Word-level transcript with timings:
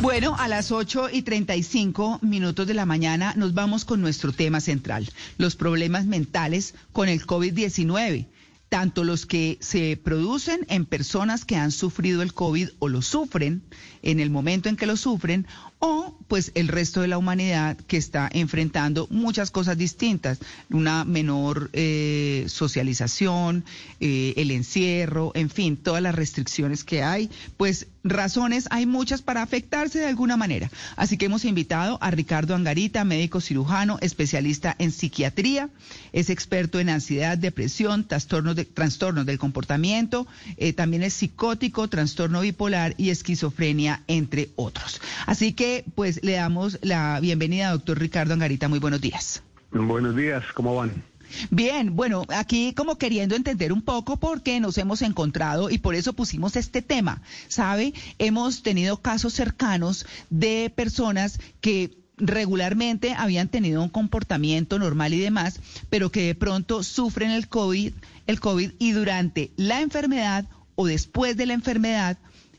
Bueno, 0.00 0.34
a 0.36 0.48
las 0.48 0.72
8 0.72 1.10
y 1.12 1.22
35 1.22 2.18
minutos 2.22 2.66
de 2.66 2.74
la 2.74 2.86
mañana 2.86 3.34
nos 3.36 3.54
vamos 3.54 3.84
con 3.84 4.00
nuestro 4.00 4.32
tema 4.32 4.60
central, 4.60 5.08
los 5.38 5.54
problemas 5.54 6.06
mentales 6.06 6.74
con 6.92 7.08
el 7.08 7.24
COVID-19 7.24 8.26
tanto 8.72 9.04
los 9.04 9.26
que 9.26 9.58
se 9.60 9.98
producen 10.02 10.64
en 10.70 10.86
personas 10.86 11.44
que 11.44 11.56
han 11.56 11.70
sufrido 11.70 12.22
el 12.22 12.32
COVID 12.32 12.70
o 12.78 12.88
lo 12.88 13.02
sufren 13.02 13.62
en 14.00 14.18
el 14.18 14.30
momento 14.30 14.70
en 14.70 14.76
que 14.76 14.86
lo 14.86 14.96
sufren, 14.96 15.46
o 15.84 16.16
pues 16.28 16.52
el 16.54 16.68
resto 16.68 17.00
de 17.00 17.08
la 17.08 17.18
humanidad 17.18 17.76
que 17.76 17.96
está 17.96 18.30
enfrentando 18.32 19.08
muchas 19.10 19.50
cosas 19.50 19.76
distintas, 19.76 20.38
una 20.70 21.04
menor 21.04 21.70
eh, 21.72 22.44
socialización, 22.46 23.64
eh, 23.98 24.32
el 24.36 24.52
encierro, 24.52 25.32
en 25.34 25.50
fin, 25.50 25.76
todas 25.76 26.00
las 26.00 26.14
restricciones 26.14 26.84
que 26.84 27.02
hay, 27.02 27.28
pues 27.56 27.88
razones 28.04 28.66
hay 28.70 28.86
muchas 28.86 29.22
para 29.22 29.42
afectarse 29.42 29.98
de 29.98 30.06
alguna 30.06 30.36
manera. 30.36 30.70
Así 30.94 31.18
que 31.18 31.26
hemos 31.26 31.44
invitado 31.44 31.98
a 32.00 32.12
Ricardo 32.12 32.54
Angarita, 32.54 33.04
médico 33.04 33.40
cirujano, 33.40 33.98
especialista 34.00 34.76
en 34.78 34.92
psiquiatría, 34.92 35.68
es 36.12 36.30
experto 36.30 36.78
en 36.78 36.90
ansiedad, 36.90 37.36
depresión, 37.36 38.06
trastornos, 38.06 38.54
de, 38.54 38.64
trastornos 38.64 39.26
del 39.26 39.38
comportamiento, 39.38 40.28
eh, 40.56 40.72
también 40.72 41.02
es 41.02 41.14
psicótico, 41.14 41.88
trastorno 41.88 42.40
bipolar 42.40 42.94
y 42.98 43.10
esquizofrenia, 43.10 44.02
entre 44.06 44.50
otros. 44.56 45.00
Así 45.26 45.52
que 45.52 45.71
pues 45.94 46.20
le 46.22 46.32
damos 46.32 46.78
la 46.82 47.20
bienvenida 47.20 47.68
a 47.68 47.72
doctor 47.72 47.98
Ricardo 47.98 48.34
Angarita. 48.34 48.68
Muy 48.68 48.78
buenos 48.78 49.00
días. 49.00 49.42
Buenos 49.70 50.14
días, 50.16 50.44
¿cómo 50.54 50.74
van? 50.74 51.02
Bien, 51.50 51.96
bueno, 51.96 52.24
aquí 52.28 52.74
como 52.74 52.98
queriendo 52.98 53.34
entender 53.34 53.72
un 53.72 53.82
poco 53.82 54.18
por 54.18 54.42
qué 54.42 54.60
nos 54.60 54.76
hemos 54.78 55.02
encontrado 55.02 55.70
y 55.70 55.78
por 55.78 55.94
eso 55.94 56.12
pusimos 56.12 56.56
este 56.56 56.82
tema. 56.82 57.22
¿Sabe? 57.48 57.94
Hemos 58.18 58.62
tenido 58.62 59.00
casos 59.00 59.32
cercanos 59.32 60.06
de 60.30 60.70
personas 60.74 61.38
que 61.60 61.96
regularmente 62.18 63.14
habían 63.14 63.48
tenido 63.48 63.82
un 63.82 63.88
comportamiento 63.88 64.78
normal 64.78 65.14
y 65.14 65.18
demás, 65.18 65.60
pero 65.90 66.12
que 66.12 66.26
de 66.26 66.34
pronto 66.34 66.82
sufren 66.82 67.30
el 67.30 67.48
COVID, 67.48 67.92
el 68.26 68.40
COVID 68.40 68.72
y 68.78 68.92
durante 68.92 69.50
la 69.56 69.80
enfermedad 69.80 70.44
o 70.74 70.86
después 70.86 71.36
de 71.36 71.46
la 71.46 71.54
enfermedad 71.54 72.18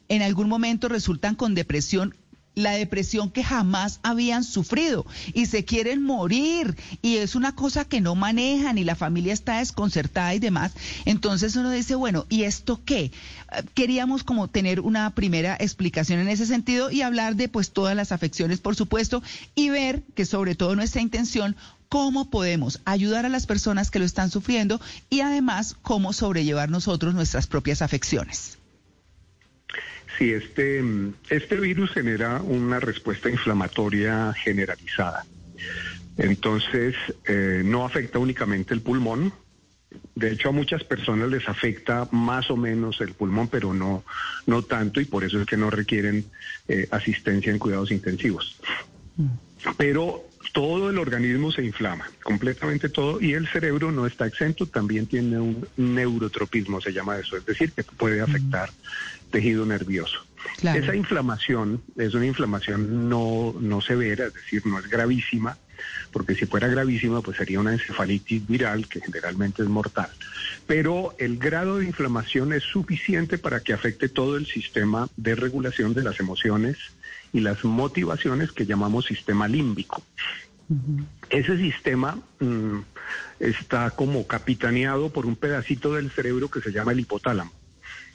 en 0.10 0.22
algún 0.22 0.50
momento 0.50 0.90
resultan 0.90 1.36
con 1.36 1.56
depresión 1.56 2.16
la 2.56 2.72
depresión 2.72 3.32
que 3.32 3.44
jamás 3.44 4.00
habían 4.04 4.44
sufrido 4.44 5.06
y 5.34 5.48
se 5.48 5.66
quieren 5.66 6.04
morir 6.04 6.76
y 7.02 7.18
es 7.18 7.36
una 7.36 7.56
cosa 7.56 7.86
que 7.86 8.02
no 8.02 8.16
manejan 8.16 8.78
y 8.78 8.84
la 8.84 8.96
familia 8.96 9.34
está 9.34 9.60
desconcertada 9.60 10.34
y 10.34 10.40
demás. 10.40 10.74
Entonces 11.06 11.56
uno 11.56 11.72
dice, 11.72 11.96
bueno, 11.96 12.26
¿y 12.30 12.44
esto 12.44 12.82
qué? 12.86 13.12
Queríamos 13.74 14.24
como 14.24 14.48
tener 14.48 14.80
una 14.80 15.10
primera 15.16 15.56
explicación 15.60 16.20
en 16.20 16.30
ese 16.30 16.46
sentido 16.46 16.92
y 16.92 17.02
hablar 17.02 17.36
de 17.36 17.50
pues 17.50 17.72
todas 17.72 17.96
las 17.96 18.12
afecciones, 18.12 18.60
por 18.60 18.76
supuesto, 18.76 19.24
y 19.56 19.70
ver 19.70 20.04
que 20.16 20.26
sobre 20.26 20.56
todo 20.56 20.76
nuestra 20.76 21.02
intención 21.02 21.56
cómo 21.90 22.30
podemos 22.32 22.82
ayudar 22.86 23.26
a 23.26 23.30
las 23.30 23.46
personas 23.46 23.92
que 23.92 24.00
lo 24.00 24.06
están 24.06 24.32
sufriendo 24.32 24.82
y 25.10 25.22
además 25.22 25.76
cómo 25.82 26.12
sobrellevar 26.12 26.70
nosotros 26.70 27.14
nuestras 27.14 27.46
propias 27.46 27.84
afecciones. 27.84 28.58
Sí, 30.18 30.32
este, 30.32 30.84
este 31.30 31.60
virus 31.60 31.92
genera 31.92 32.42
una 32.42 32.80
respuesta 32.80 33.30
inflamatoria 33.30 34.34
generalizada. 34.34 35.26
Entonces, 36.18 36.96
eh, 37.26 37.64
no 37.66 37.86
afecta 37.86 38.20
únicamente 38.20 38.74
el 38.74 38.82
pulmón. 38.82 39.34
De 40.16 40.32
hecho, 40.32 40.50
a 40.50 40.52
muchas 40.52 40.84
personas 40.84 41.30
les 41.30 41.48
afecta 41.48 42.08
más 42.12 42.52
o 42.52 42.58
menos 42.58 43.02
el 43.02 43.14
pulmón, 43.14 43.48
pero 43.48 43.74
no, 43.74 44.04
no 44.46 44.62
tanto, 44.64 45.02
y 45.02 45.06
por 45.06 45.24
eso 45.24 45.42
es 45.42 45.48
que 45.48 45.58
no 45.58 45.70
requieren 45.70 46.26
eh, 46.68 46.88
asistencia 46.92 47.52
en 47.52 47.60
cuidados 47.60 47.92
intensivos. 47.92 48.56
Mm. 49.18 49.28
Pero 49.78 50.24
todo 50.54 50.90
el 50.90 50.98
organismo 51.00 51.52
se 51.52 51.64
inflama, 51.64 52.10
completamente 52.22 52.90
todo, 52.90 53.20
y 53.22 53.34
el 53.34 53.48
cerebro 53.48 53.92
no 53.92 54.06
está 54.06 54.28
exento, 54.28 54.68
también 54.68 55.08
tiene 55.08 55.40
un 55.40 55.68
neurotropismo, 55.78 56.82
se 56.82 56.94
llama 56.94 57.18
eso, 57.18 57.38
es 57.38 57.46
decir, 57.46 57.72
que 57.72 57.84
puede 57.84 58.22
afectar 58.22 58.70
tejido 59.32 59.66
nervioso. 59.66 60.26
Esa 60.62 60.96
inflamación 60.96 61.82
es 61.98 62.14
una 62.14 62.26
inflamación 62.26 63.10
no, 63.10 63.56
no 63.60 63.82
severa, 63.82 64.28
es 64.28 64.34
decir, 64.34 64.66
no 64.66 64.78
es 64.80 64.88
gravísima, 64.88 65.58
porque 66.12 66.36
si 66.36 66.46
fuera 66.46 66.68
gravísima, 66.68 67.22
pues 67.22 67.38
sería 67.38 67.60
una 67.60 67.74
encefalitis 67.74 68.48
viral, 68.48 68.88
que 68.88 69.02
generalmente 69.02 69.64
es 69.64 69.70
mortal. 69.70 70.10
Pero 70.68 71.16
el 71.18 71.38
grado 71.38 71.80
de 71.80 71.86
inflamación 71.86 72.54
es 72.54 72.64
suficiente 72.64 73.38
para 73.38 73.62
que 73.62 73.74
afecte 73.74 74.10
todo 74.10 74.38
el 74.38 74.46
sistema 74.46 75.10
de 75.18 75.36
regulación 75.36 75.94
de 75.94 76.04
las 76.04 76.20
emociones 76.20 76.78
y 77.34 77.42
las 77.42 77.66
motivaciones 77.66 78.52
que 78.52 78.66
llamamos 78.66 79.06
sistema 79.06 79.48
límbico. 79.48 80.02
Ese 81.30 81.58
sistema 81.58 82.18
mm, 82.40 82.80
está 83.40 83.92
como 83.92 84.26
capitaneado 84.28 85.10
por 85.10 85.26
un 85.26 85.36
pedacito 85.36 85.94
del 85.94 86.12
cerebro 86.12 86.50
que 86.50 86.62
se 86.62 86.72
llama 86.72 86.94
el 86.94 87.02
hipotálamo. 87.02 87.52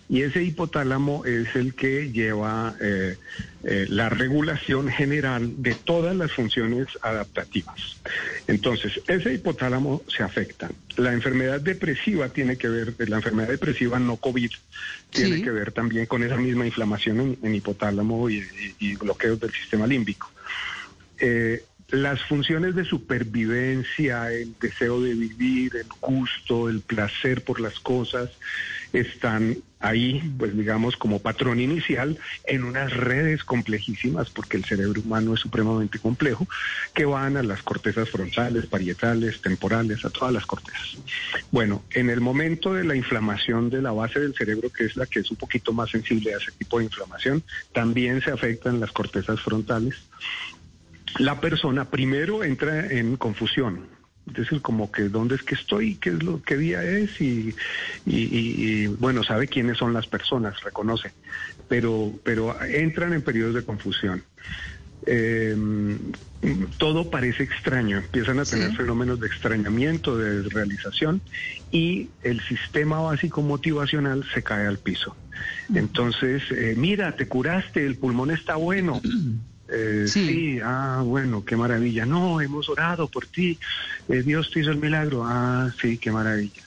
Y 0.09 0.23
ese 0.23 0.43
hipotálamo 0.43 1.27
es 1.27 1.55
el 1.55 1.75
que 1.75 2.11
lleva 2.11 2.75
eh, 2.81 3.17
eh, 3.65 3.87
la 3.91 4.09
regulación 4.09 4.89
general 4.89 5.63
de 5.63 5.75
todas 5.75 6.17
las 6.17 6.33
funciones 6.33 6.87
adaptativas. 7.03 8.01
Entonces, 8.47 9.01
ese 9.07 9.35
hipotálamo 9.35 10.03
se 10.09 10.23
afecta. 10.23 10.71
La 10.97 11.13
enfermedad 11.13 11.61
depresiva 11.61 12.31
tiene 12.31 12.57
que 12.57 12.69
ver, 12.69 12.95
la 13.09 13.17
enfermedad 13.17 13.49
depresiva 13.49 13.99
no 13.99 14.17
COVID, 14.17 14.51
tiene 15.11 15.43
que 15.43 15.51
ver 15.51 15.73
también 15.73 16.07
con 16.07 16.23
esa 16.23 16.37
misma 16.37 16.65
inflamación 16.65 17.37
en, 17.43 17.55
hipotálamo 17.55 18.31
y, 18.31 18.97
bloqueos 18.97 19.39
del 19.41 19.53
sistema 19.53 19.87
límbico. 19.87 20.31
Eh, 21.19 21.65
las 21.91 22.23
funciones 22.23 22.75
de 22.75 22.85
supervivencia, 22.85 24.31
el 24.31 24.55
deseo 24.61 25.01
de 25.01 25.15
vivir, 25.15 25.77
el 25.77 25.87
gusto, 26.01 26.69
el 26.69 26.81
placer 26.81 27.43
por 27.43 27.61
las 27.61 27.81
cosas, 27.81 28.31
están 28.93 29.59
ahí, 29.81 30.33
pues 30.39 30.57
digamos, 30.57 30.97
como 30.97 31.21
patrón 31.21 31.61
inicial 31.61 32.19
en 32.45 32.65
unas 32.65 32.93
redes 32.93 33.45
complejísimas, 33.45 34.31
porque 34.31 34.57
el 34.57 34.65
cerebro 34.65 35.01
humano 35.01 35.35
es 35.35 35.41
supremamente 35.41 35.99
complejo, 35.99 36.49
que 36.95 37.05
van 37.05 37.37
a 37.37 37.43
las 37.43 37.63
cortezas 37.63 38.11
frontales, 38.11 38.67
parietales, 38.67 39.41
temporales, 39.41 40.05
a 40.05 40.11
todas 40.11 40.35
las 40.35 40.47
cortezas. 40.47 40.99
Bueno, 41.51 41.85
en 41.93 42.11
el 42.11 42.21
momento 42.21 42.75
de 42.75 42.85
la 42.85 42.97
inflamación 42.97 43.71
de 43.71 43.83
la 43.83 43.93
base 43.93 44.21
del 44.21 44.35
cerebro, 44.35 44.71
que 44.71 44.85
es 44.85 44.97
la 44.97 45.07
que 45.07 45.21
es 45.21 45.31
un 45.31 45.37
poquito 45.37 45.73
más 45.73 45.91
sensible 45.91 46.35
a 46.35 46.39
ese 46.39 46.53
tipo 46.53 46.79
de 46.79 46.87
inflamación, 46.87 47.43
también 47.73 48.21
se 48.21 48.31
afectan 48.31 48.81
las 48.81 48.93
cortezas 48.93 49.41
frontales 49.41 49.95
la 51.17 51.41
persona 51.41 51.91
primero 51.91 52.45
entra 52.45 52.87
en 52.87 53.17
confusión. 53.17 53.98
Es 54.29 54.35
decir, 54.35 54.61
como 54.61 54.91
que 54.91 55.09
dónde 55.09 55.37
es 55.37 55.43
que 55.43 55.55
estoy, 55.55 55.97
qué 55.97 56.11
es 56.11 56.23
lo 56.23 56.43
qué 56.43 56.57
día 56.57 56.83
es 56.85 57.21
y, 57.21 57.55
y, 58.07 58.87
bueno, 58.87 59.23
sabe 59.25 59.49
quiénes 59.49 59.79
son 59.79 59.93
las 59.93 60.07
personas, 60.07 60.63
reconoce, 60.63 61.13
pero, 61.69 62.13
pero 62.25 62.61
entran 62.63 63.13
en 63.13 63.23
periodos 63.23 63.55
de 63.55 63.65
confusión. 63.65 64.23
Em, 65.07 65.99
todo 66.77 67.11
parece 67.11 67.43
extraño, 67.43 67.99
empiezan 67.99 68.39
a 68.39 68.45
tener 68.45 68.73
fenómenos 68.77 69.19
de 69.21 69.27
extrañamiento, 69.27 70.17
de 70.17 70.43
realización 70.49 71.21
y 71.71 72.11
el 72.23 72.41
sistema 72.43 73.01
básico 73.01 73.43
motivacional 73.43 74.25
se 74.33 74.43
cae 74.43 74.67
al 74.67 74.79
piso. 74.79 75.17
Entonces, 75.75 76.43
eh, 76.51 76.75
mira, 76.77 77.17
te 77.17 77.29
curaste, 77.29 77.85
el 77.85 77.97
pulmón 77.97 78.31
está 78.31 78.57
bueno. 78.57 79.01
Eh, 79.69 80.07
sí. 80.09 80.59
ah, 80.63 81.03
bueno, 81.05 81.45
qué 81.45 81.57
maravilla. 81.57 82.07
No, 82.07 82.41
hemos 82.41 82.69
orado 82.69 83.09
por 83.09 83.27
ti. 83.27 83.59
Eh, 84.09 84.23
Dios 84.23 84.51
te 84.51 84.61
hizo 84.61 84.71
el 84.71 84.79
milagro. 84.79 85.25
Ah, 85.25 85.71
sí, 85.81 85.99
qué 85.99 86.11
maravilla. 86.11 86.63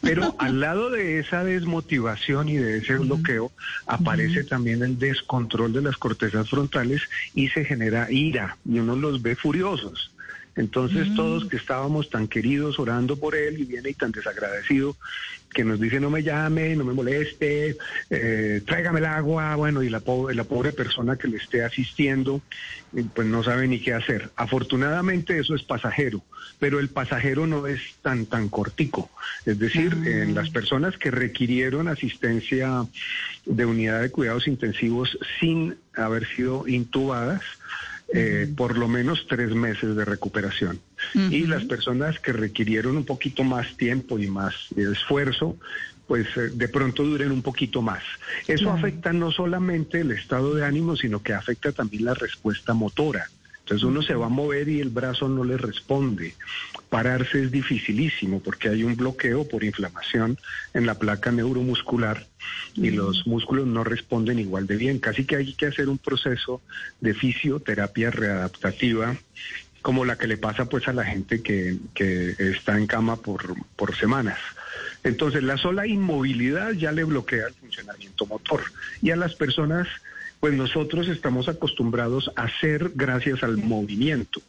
Pero 0.00 0.34
al 0.38 0.60
lado 0.60 0.90
de 0.90 1.18
esa 1.18 1.44
desmotivación 1.44 2.48
y 2.48 2.56
de 2.56 2.78
ese 2.78 2.96
bloqueo 2.96 3.52
aparece 3.86 4.44
también 4.44 4.82
el 4.82 4.98
descontrol 4.98 5.72
de 5.72 5.82
las 5.82 5.96
cortezas 5.96 6.48
frontales 6.48 7.02
y 7.34 7.48
se 7.48 7.64
genera 7.64 8.10
ira 8.10 8.56
y 8.64 8.78
uno 8.78 8.96
los 8.96 9.22
ve 9.22 9.36
furiosos. 9.36 10.10
Entonces 10.54 11.08
mm. 11.08 11.16
todos 11.16 11.44
que 11.46 11.56
estábamos 11.56 12.10
tan 12.10 12.28
queridos 12.28 12.78
orando 12.78 13.16
por 13.16 13.34
él 13.34 13.58
y 13.60 13.64
viene 13.64 13.90
y 13.90 13.94
tan 13.94 14.12
desagradecido 14.12 14.96
que 15.52 15.64
nos 15.64 15.80
dice 15.80 16.00
no 16.00 16.10
me 16.10 16.22
llame, 16.22 16.74
no 16.76 16.84
me 16.84 16.92
moleste, 16.92 17.76
eh, 18.10 18.62
tráigame 18.66 19.00
el 19.00 19.06
agua, 19.06 19.56
bueno, 19.56 19.82
y 19.82 19.88
la 19.88 20.00
pobre, 20.00 20.34
la 20.34 20.44
pobre 20.44 20.72
persona 20.72 21.16
que 21.16 21.28
le 21.28 21.36
esté 21.36 21.64
asistiendo, 21.64 22.40
pues 23.14 23.26
no 23.26 23.42
sabe 23.42 23.68
ni 23.68 23.80
qué 23.80 23.94
hacer. 23.94 24.30
Afortunadamente 24.36 25.38
eso 25.38 25.54
es 25.54 25.62
pasajero, 25.62 26.22
pero 26.58 26.80
el 26.80 26.88
pasajero 26.88 27.46
no 27.46 27.66
es 27.66 27.80
tan, 28.02 28.26
tan 28.26 28.48
cortico. 28.48 29.10
Es 29.46 29.58
decir, 29.58 29.96
ah. 29.96 30.08
en 30.08 30.34
las 30.34 30.50
personas 30.50 30.96
que 30.96 31.10
requirieron 31.10 31.88
asistencia 31.88 32.86
de 33.44 33.66
unidad 33.66 34.00
de 34.00 34.10
cuidados 34.10 34.46
intensivos 34.46 35.18
sin 35.40 35.76
haber 35.94 36.26
sido 36.26 36.66
intubadas, 36.66 37.42
eh, 38.14 38.52
por 38.56 38.76
lo 38.76 38.88
menos 38.88 39.26
tres 39.26 39.54
meses 39.54 39.96
de 39.96 40.04
recuperación. 40.04 40.80
Y 41.14 41.46
las 41.46 41.64
personas 41.64 42.18
que 42.20 42.32
requirieron 42.32 42.96
un 42.96 43.04
poquito 43.04 43.44
más 43.44 43.76
tiempo 43.76 44.18
y 44.18 44.28
más 44.28 44.54
esfuerzo, 44.76 45.56
pues 46.06 46.26
eh, 46.36 46.50
de 46.52 46.68
pronto 46.68 47.04
duren 47.04 47.32
un 47.32 47.42
poquito 47.42 47.82
más. 47.82 48.02
Eso 48.46 48.70
afecta 48.70 49.12
no 49.12 49.30
solamente 49.30 50.00
el 50.00 50.12
estado 50.12 50.54
de 50.54 50.64
ánimo, 50.64 50.96
sino 50.96 51.22
que 51.22 51.32
afecta 51.32 51.72
también 51.72 52.04
la 52.04 52.14
respuesta 52.14 52.74
motora. 52.74 53.28
Entonces 53.60 53.84
uno 53.84 54.02
se 54.02 54.14
va 54.14 54.26
a 54.26 54.28
mover 54.28 54.68
y 54.68 54.80
el 54.80 54.90
brazo 54.90 55.28
no 55.28 55.44
le 55.44 55.56
responde. 55.56 56.34
Pararse 56.90 57.44
es 57.44 57.50
dificilísimo 57.52 58.40
porque 58.40 58.68
hay 58.68 58.82
un 58.82 58.96
bloqueo 58.96 59.46
por 59.48 59.62
inflamación 59.62 60.36
en 60.74 60.84
la 60.84 60.98
placa 60.98 61.30
neuromuscular 61.30 62.26
y 62.74 62.90
los 62.90 63.26
músculos 63.26 63.66
no 63.66 63.84
responden 63.84 64.40
igual 64.40 64.66
de 64.66 64.76
bien. 64.76 64.98
Casi 64.98 65.24
que 65.24 65.36
hay 65.36 65.54
que 65.54 65.66
hacer 65.66 65.88
un 65.88 65.98
proceso 65.98 66.60
de 67.00 67.14
fisioterapia 67.14 68.10
readaptativa 68.10 69.16
como 69.82 70.04
la 70.04 70.16
que 70.16 70.26
le 70.26 70.36
pasa 70.36 70.66
pues 70.66 70.88
a 70.88 70.92
la 70.92 71.04
gente 71.04 71.42
que, 71.42 71.76
que 71.94 72.34
está 72.38 72.78
en 72.78 72.86
cama 72.86 73.16
por, 73.16 73.54
por 73.76 73.94
semanas. 73.96 74.38
Entonces 75.04 75.42
la 75.42 75.58
sola 75.58 75.86
inmovilidad 75.86 76.72
ya 76.72 76.92
le 76.92 77.04
bloquea 77.04 77.48
el 77.48 77.54
funcionamiento 77.54 78.24
motor 78.26 78.62
y 79.02 79.10
a 79.10 79.16
las 79.16 79.34
personas 79.34 79.88
pues 80.40 80.54
nosotros 80.54 81.08
estamos 81.08 81.48
acostumbrados 81.48 82.32
a 82.34 82.48
ser 82.60 82.92
gracias 82.94 83.44
al 83.44 83.58
movimiento. 83.58 84.40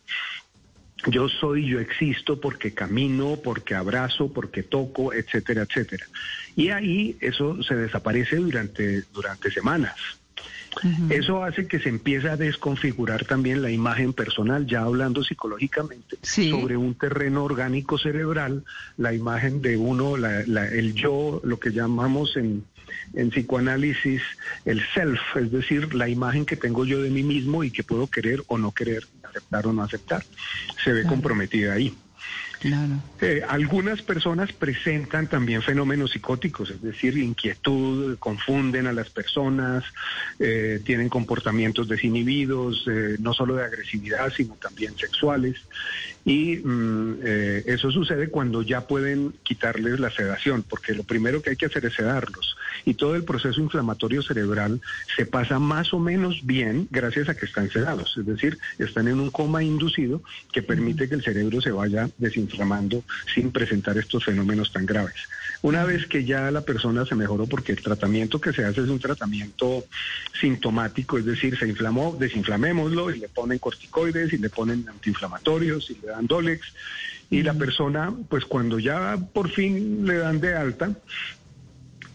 Yo 1.08 1.28
soy, 1.28 1.68
yo 1.68 1.80
existo 1.80 2.40
porque 2.40 2.74
camino, 2.74 3.38
porque 3.44 3.76
abrazo, 3.76 4.32
porque 4.32 4.64
toco, 4.64 5.14
etcétera, 5.14 5.64
etcétera. 5.64 6.08
Y 6.56 6.70
ahí 6.70 7.18
eso 7.20 7.62
se 7.62 7.76
desaparece 7.76 8.38
durante, 8.38 9.04
durante 9.14 9.52
semanas. 9.52 9.94
Eso 11.10 11.44
hace 11.44 11.68
que 11.68 11.80
se 11.80 11.90
empiece 11.90 12.30
a 12.30 12.38
desconfigurar 12.38 13.26
también 13.26 13.62
la 13.62 13.72
imagen 13.72 14.14
personal, 14.14 14.66
ya 14.66 14.82
hablando 14.82 15.24
psicológicamente, 15.24 16.18
sobre 16.22 16.78
un 16.78 16.96
terreno 16.96 17.44
orgánico 17.44 17.98
cerebral, 17.98 18.64
la 18.98 19.14
imagen 19.14 19.62
de 19.62 19.78
uno, 19.78 20.16
el 20.16 20.94
yo, 20.94 21.42
lo 21.44 21.60
que 21.60 21.72
llamamos 21.72 22.36
en, 22.38 22.64
en 23.14 23.30
psicoanálisis 23.30 24.22
el 24.66 24.82
self, 24.94 25.20
es 25.36 25.52
decir, 25.52 25.94
la 25.94 26.10
imagen 26.10 26.46
que 26.46 26.56
tengo 26.56 26.86
yo 26.86 27.02
de 27.02 27.10
mí 27.10 27.24
mismo 27.24 27.64
y 27.64 27.72
que 27.72 27.84
puedo 27.84 28.08
querer 28.08 28.44
o 28.48 28.58
no 28.58 28.72
querer, 28.72 29.06
aceptar 29.24 29.68
o 29.68 29.74
no 29.74 29.84
aceptar, 29.84 30.24
se 30.84 30.94
ve 30.94 31.04
comprometida 31.04 31.74
ahí. 31.74 31.94
Eh, 33.22 33.42
algunas 33.48 34.02
personas 34.02 34.54
presentan 34.54 35.28
también 35.28 35.62
fenómenos 35.62 36.12
psicóticos, 36.12 36.70
es 36.70 36.82
decir, 36.82 37.18
inquietud, 37.18 38.18
confunden 38.20 38.88
a 38.88 38.94
las 38.94 39.10
personas, 39.10 39.84
eh, 40.40 40.82
tienen 40.86 41.10
comportamientos 41.10 41.90
desinhibidos, 41.90 42.86
eh, 42.88 43.18
no 43.20 43.34
solo 43.34 43.56
de 43.56 43.66
agresividad, 43.66 44.32
sino 44.32 44.56
también 44.56 44.98
sexuales. 44.98 45.58
Y 46.26 46.58
mm, 46.58 47.20
eso 47.66 47.92
sucede 47.92 48.30
cuando 48.30 48.62
ya 48.62 48.88
pueden 48.88 49.34
quitarles 49.44 50.00
la 50.00 50.12
sedación, 50.12 50.64
porque 50.64 50.94
lo 50.94 51.04
primero 51.04 51.42
que 51.42 51.52
hay 51.52 51.56
que 51.56 51.66
hacer 51.66 51.86
es 51.86 51.96
sedarlos. 51.96 52.56
Y 52.86 52.94
todo 52.94 53.16
el 53.16 53.24
proceso 53.24 53.60
inflamatorio 53.60 54.22
cerebral 54.22 54.82
se 55.16 55.26
pasa 55.26 55.60
más 55.60 55.94
o 55.94 56.00
menos 56.00 56.46
bien 56.46 56.88
gracias 56.92 57.30
a 57.30 57.36
que 57.36 57.46
están 57.46 57.70
sedados, 57.70 58.16
es 58.18 58.26
decir, 58.26 58.58
están 58.78 59.08
en 59.08 59.20
un 59.20 59.32
coma 59.32 59.64
inducido 59.64 60.22
que 60.52 60.62
permite 60.62 61.08
que 61.10 61.16
el 61.16 61.24
cerebro 61.24 61.62
se 61.62 61.72
vaya 61.72 62.10
desinflamando 62.18 62.54
inflamando 62.54 63.04
sin 63.34 63.52
presentar 63.52 63.98
estos 63.98 64.24
fenómenos 64.24 64.72
tan 64.72 64.86
graves. 64.86 65.16
Una 65.62 65.86
vez 65.86 66.08
que 66.08 66.26
ya 66.26 66.52
la 66.52 66.62
persona 66.62 67.06
se 67.06 67.16
mejoró, 67.16 67.48
porque 67.48 67.72
el 67.72 67.82
tratamiento 67.82 68.40
que 68.40 68.52
se 68.52 68.66
hace 68.66 68.82
es 68.82 68.90
un 68.90 69.00
tratamiento 69.00 69.86
sintomático, 70.40 71.18
es 71.18 71.26
decir, 71.26 71.58
se 71.58 71.68
inflamó, 71.68 72.16
desinflamémoslo 72.20 73.12
y 73.12 73.20
le 73.20 73.30
ponen 73.30 73.60
corticoides 73.60 74.34
y 74.34 74.38
le 74.38 74.50
ponen 74.50 74.86
antiinflamatorios 74.90 75.90
y 75.90 75.98
le 76.06 76.13
dan 76.14 76.28
Dolex. 76.28 76.74
Y 77.30 77.42
la 77.42 77.54
persona, 77.54 78.14
pues 78.30 78.46
cuando 78.46 78.80
ya 78.80 79.18
por 79.34 79.50
fin 79.50 80.06
le 80.06 80.18
dan 80.18 80.40
de 80.40 80.56
alta, 80.56 80.92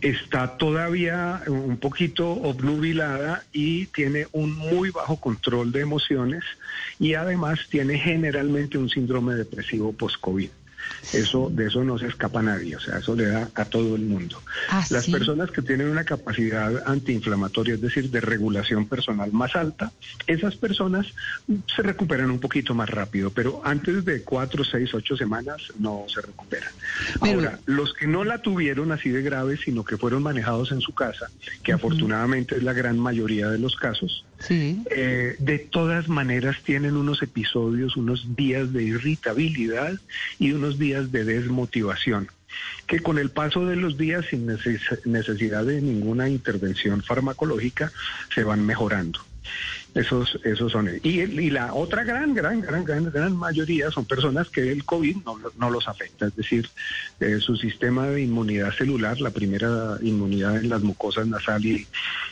está 0.00 0.56
todavía 0.56 1.42
un 1.48 1.76
poquito 1.78 2.30
obnubilada 2.30 3.42
y 3.52 3.86
tiene 3.86 4.28
un 4.32 4.56
muy 4.56 4.90
bajo 4.90 5.16
control 5.16 5.72
de 5.72 5.80
emociones 5.80 6.44
y 7.00 7.14
además 7.14 7.66
tiene 7.68 7.98
generalmente 7.98 8.78
un 8.78 8.88
síndrome 8.88 9.34
depresivo 9.34 9.92
post-COVID. 9.92 10.50
Eso, 11.12 11.48
de 11.50 11.66
eso 11.66 11.84
no 11.84 11.98
se 11.98 12.06
escapa 12.06 12.42
nadie, 12.42 12.76
o 12.76 12.80
sea, 12.80 12.98
eso 12.98 13.14
le 13.14 13.26
da 13.26 13.48
a 13.54 13.64
todo 13.64 13.96
el 13.96 14.02
mundo. 14.02 14.42
Ah, 14.68 14.84
Las 14.90 15.06
personas 15.06 15.50
que 15.50 15.62
tienen 15.62 15.88
una 15.88 16.04
capacidad 16.04 16.82
antiinflamatoria, 16.86 17.74
es 17.74 17.80
decir, 17.80 18.10
de 18.10 18.20
regulación 18.20 18.86
personal 18.86 19.32
más 19.32 19.56
alta, 19.56 19.92
esas 20.26 20.56
personas 20.56 21.06
se 21.74 21.82
recuperan 21.82 22.30
un 22.30 22.40
poquito 22.40 22.74
más 22.74 22.90
rápido, 22.90 23.30
pero 23.30 23.60
antes 23.64 24.04
de 24.04 24.22
cuatro, 24.22 24.64
seis, 24.64 24.92
ocho 24.94 25.16
semanas 25.16 25.62
no 25.78 26.04
se 26.08 26.20
recuperan. 26.20 26.72
Ahora, 27.20 27.58
los 27.66 27.94
que 27.94 28.06
no 28.06 28.24
la 28.24 28.42
tuvieron 28.42 28.92
así 28.92 29.08
de 29.10 29.22
grave, 29.22 29.56
sino 29.56 29.84
que 29.84 29.96
fueron 29.96 30.22
manejados 30.22 30.72
en 30.72 30.80
su 30.80 30.92
casa, 30.94 31.30
que 31.62 31.72
afortunadamente 31.72 32.56
es 32.56 32.62
la 32.62 32.72
gran 32.72 32.98
mayoría 32.98 33.48
de 33.48 33.58
los 33.58 33.76
casos, 33.76 34.24
eh, 34.48 35.36
de 35.38 35.58
todas 35.58 36.08
maneras 36.08 36.56
tienen 36.62 36.96
unos 36.96 37.22
episodios, 37.22 37.96
unos 37.96 38.36
días 38.36 38.72
de 38.72 38.84
irritabilidad 38.84 39.94
y 40.38 40.52
unos 40.52 40.78
días 40.78 41.10
de 41.12 41.24
desmotivación 41.24 42.28
que 42.86 43.00
con 43.00 43.18
el 43.18 43.30
paso 43.30 43.66
de 43.66 43.76
los 43.76 43.98
días 43.98 44.24
sin 44.30 44.46
necesidad 44.46 45.64
de 45.64 45.82
ninguna 45.82 46.28
intervención 46.28 47.02
farmacológica 47.02 47.92
se 48.34 48.44
van 48.44 48.64
mejorando. 48.64 49.20
Esos, 49.94 50.38
esos 50.44 50.70
son. 50.70 50.88
Y, 51.02 51.20
y 51.20 51.50
la 51.50 51.74
otra 51.74 52.04
gran, 52.04 52.34
gran, 52.34 52.60
gran, 52.60 52.84
gran, 52.84 53.10
gran 53.10 53.36
mayoría 53.36 53.90
son 53.90 54.04
personas 54.04 54.48
que 54.48 54.70
el 54.70 54.84
COVID 54.84 55.16
no, 55.56 55.70
los 55.70 55.88
afecta. 55.88 56.26
Es 56.26 56.36
decir, 56.36 56.68
eh, 57.20 57.38
su 57.40 57.56
sistema 57.56 58.06
de 58.06 58.22
inmunidad 58.22 58.72
celular, 58.74 59.20
la 59.20 59.30
primera 59.30 59.98
inmunidad 60.02 60.58
en 60.58 60.68
las 60.68 60.82
mucosas 60.82 61.26
nasal 61.26 61.64
y, 61.64 61.86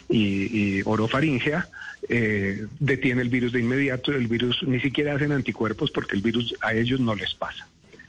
y, 0.08 0.82
orofaringea, 0.84 1.68
eh, 2.08 2.66
detiene 2.78 3.22
el 3.22 3.30
virus 3.30 3.52
de 3.52 3.60
inmediato. 3.60 4.12
El 4.12 4.28
virus 4.28 4.62
ni 4.62 4.80
siquiera 4.80 5.14
hacen 5.14 5.32
anticuerpos 5.32 5.90
porque 5.90 6.14
el 6.16 6.22
virus 6.22 6.54
a 6.60 6.74
ellos 6.74 7.00
no 7.00 7.14
les 7.14 7.34
pasa. 7.34 7.66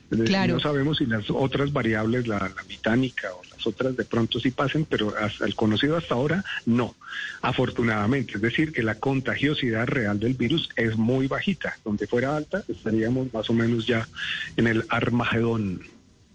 No 0.09 0.59
sabemos 0.59 0.97
si 0.97 1.05
las 1.05 1.29
otras 1.29 1.73
variables, 1.73 2.27
la, 2.27 2.39
la 2.39 2.63
británica 2.63 3.27
o 3.33 3.41
otras 3.68 3.96
de 3.96 4.06
pronto 4.06 4.40
sí 4.40 4.52
pasen, 4.52 4.86
pero 4.86 5.14
hasta 5.18 5.46
el 5.46 5.56
conocido 5.56 5.98
hasta 5.98 6.16
ahora 6.16 6.44
no, 6.66 6.96
afortunadamente. 7.42 8.34
Es 8.36 8.42
decir, 8.42 8.72
que 8.72 8.84
la 8.84 8.96
contagiosidad 8.96 9.86
real 9.88 10.19
del 10.19 10.34
virus 10.34 10.69
es 10.75 10.98
muy 10.98 11.28
bajita. 11.28 11.78
Donde 11.84 12.08
fuera 12.08 12.36
alta 12.36 12.64
estaríamos 12.68 13.34
más 13.34 13.50
o 13.50 13.54
menos 13.54 13.86
ya 13.86 14.08
en 14.56 14.68
el 14.68 14.86
Armagedón. 14.90 15.81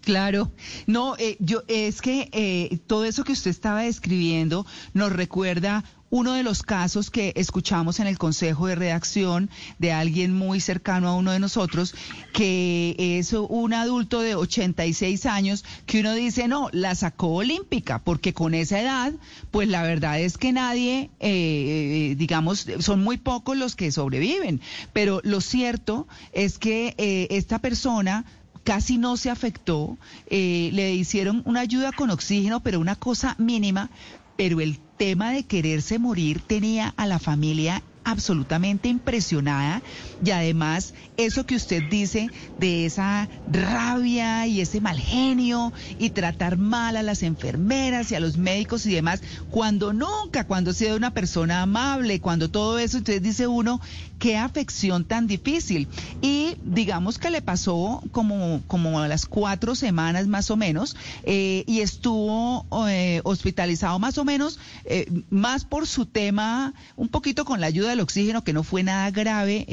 Claro, 0.01 0.51
no, 0.85 1.15
eh, 1.17 1.37
yo 1.39 1.63
es 1.69 2.01
que 2.01 2.29
eh, 2.33 2.77
todo 2.87 3.05
eso 3.05 3.23
que 3.23 3.31
usted 3.31 3.51
estaba 3.51 3.83
describiendo 3.83 4.65
nos 4.93 5.13
recuerda 5.13 5.85
uno 6.13 6.33
de 6.33 6.43
los 6.43 6.61
casos 6.61 7.09
que 7.09 7.33
escuchamos 7.35 7.99
en 7.99 8.05
el 8.05 8.19
Consejo 8.19 8.67
de 8.67 8.75
Redacción 8.75 9.49
de 9.79 9.93
alguien 9.93 10.31
muy 10.31 10.59
cercano 10.59 11.07
a 11.07 11.15
uno 11.15 11.31
de 11.31 11.39
nosotros, 11.39 11.95
que 12.33 12.95
es 13.17 13.33
un 13.33 13.73
adulto 13.73 14.21
de 14.21 14.35
86 14.35 15.25
años, 15.25 15.65
que 15.87 16.01
uno 16.01 16.13
dice, 16.13 16.47
no, 16.47 16.69
la 16.71 16.93
sacó 16.93 17.29
olímpica, 17.29 17.97
porque 17.97 18.31
con 18.31 18.53
esa 18.53 18.79
edad, 18.79 19.11
pues 19.49 19.67
la 19.67 19.81
verdad 19.81 20.19
es 20.19 20.37
que 20.37 20.51
nadie, 20.51 21.09
eh, 21.19 22.11
eh, 22.11 22.15
digamos, 22.15 22.67
son 22.77 23.03
muy 23.03 23.17
pocos 23.17 23.57
los 23.57 23.75
que 23.75 23.91
sobreviven. 23.91 24.61
Pero 24.93 25.19
lo 25.23 25.41
cierto 25.41 26.07
es 26.31 26.59
que 26.59 26.93
eh, 26.99 27.25
esta 27.31 27.57
persona 27.57 28.23
casi 28.63 28.99
no 28.99 29.17
se 29.17 29.31
afectó, 29.31 29.97
le 30.29 30.93
hicieron 30.93 31.41
una 31.45 31.61
ayuda 31.61 31.91
con 31.91 32.11
oxígeno, 32.11 32.61
pero 32.61 32.79
una 32.79 32.95
cosa 32.95 33.35
mínima, 33.39 33.89
pero 34.37 34.61
el 34.61 34.77
tema 34.97 35.31
de 35.31 35.43
quererse 35.43 35.99
morir 35.99 36.41
tenía 36.45 36.93
a 36.97 37.07
la 37.07 37.19
familia 37.19 37.81
absolutamente 38.03 38.89
impresionada 38.89 39.81
y 40.23 40.31
además 40.31 40.93
eso 41.17 41.45
que 41.45 41.55
usted 41.55 41.83
dice 41.89 42.29
de 42.59 42.85
esa 42.85 43.29
rabia 43.51 44.47
y 44.47 44.61
ese 44.61 44.81
mal 44.81 44.99
genio 44.99 45.73
y 45.97 46.11
tratar 46.11 46.57
mal 46.57 46.97
a 46.97 47.03
las 47.03 47.23
enfermeras 47.23 48.11
y 48.11 48.15
a 48.15 48.19
los 48.19 48.37
médicos 48.37 48.85
y 48.85 48.93
demás, 48.93 49.21
cuando 49.49 49.93
nunca, 49.93 50.45
cuando 50.45 50.73
sea 50.73 50.95
una 50.95 51.11
persona 51.11 51.61
amable, 51.61 52.19
cuando 52.19 52.49
todo 52.49 52.79
eso, 52.79 52.97
entonces 52.97 53.21
dice 53.21 53.47
uno, 53.47 53.81
qué 54.19 54.37
afección 54.37 55.05
tan 55.05 55.27
difícil. 55.27 55.87
Y 56.21 56.55
digamos 56.63 57.17
que 57.17 57.29
le 57.29 57.41
pasó 57.41 58.01
como, 58.11 58.61
como 58.67 59.01
a 59.01 59.07
las 59.07 59.25
cuatro 59.25 59.75
semanas 59.75 60.27
más 60.27 60.49
o 60.49 60.55
menos 60.55 60.95
eh, 61.23 61.63
y 61.67 61.81
estuvo 61.81 62.65
eh, 62.87 63.21
hospitalizado 63.23 63.99
más 63.99 64.17
o 64.17 64.25
menos, 64.25 64.59
eh, 64.85 65.07
más 65.29 65.65
por 65.65 65.87
su 65.87 66.05
tema, 66.05 66.73
un 66.95 67.09
poquito 67.09 67.45
con 67.45 67.59
la 67.59 67.67
ayuda 67.67 67.92
del 67.93 68.01
oxígeno, 68.01 68.43
que 68.43 68.53
no 68.53 68.63
fue 68.63 68.83
nada 68.83 69.09
grave, 69.11 69.65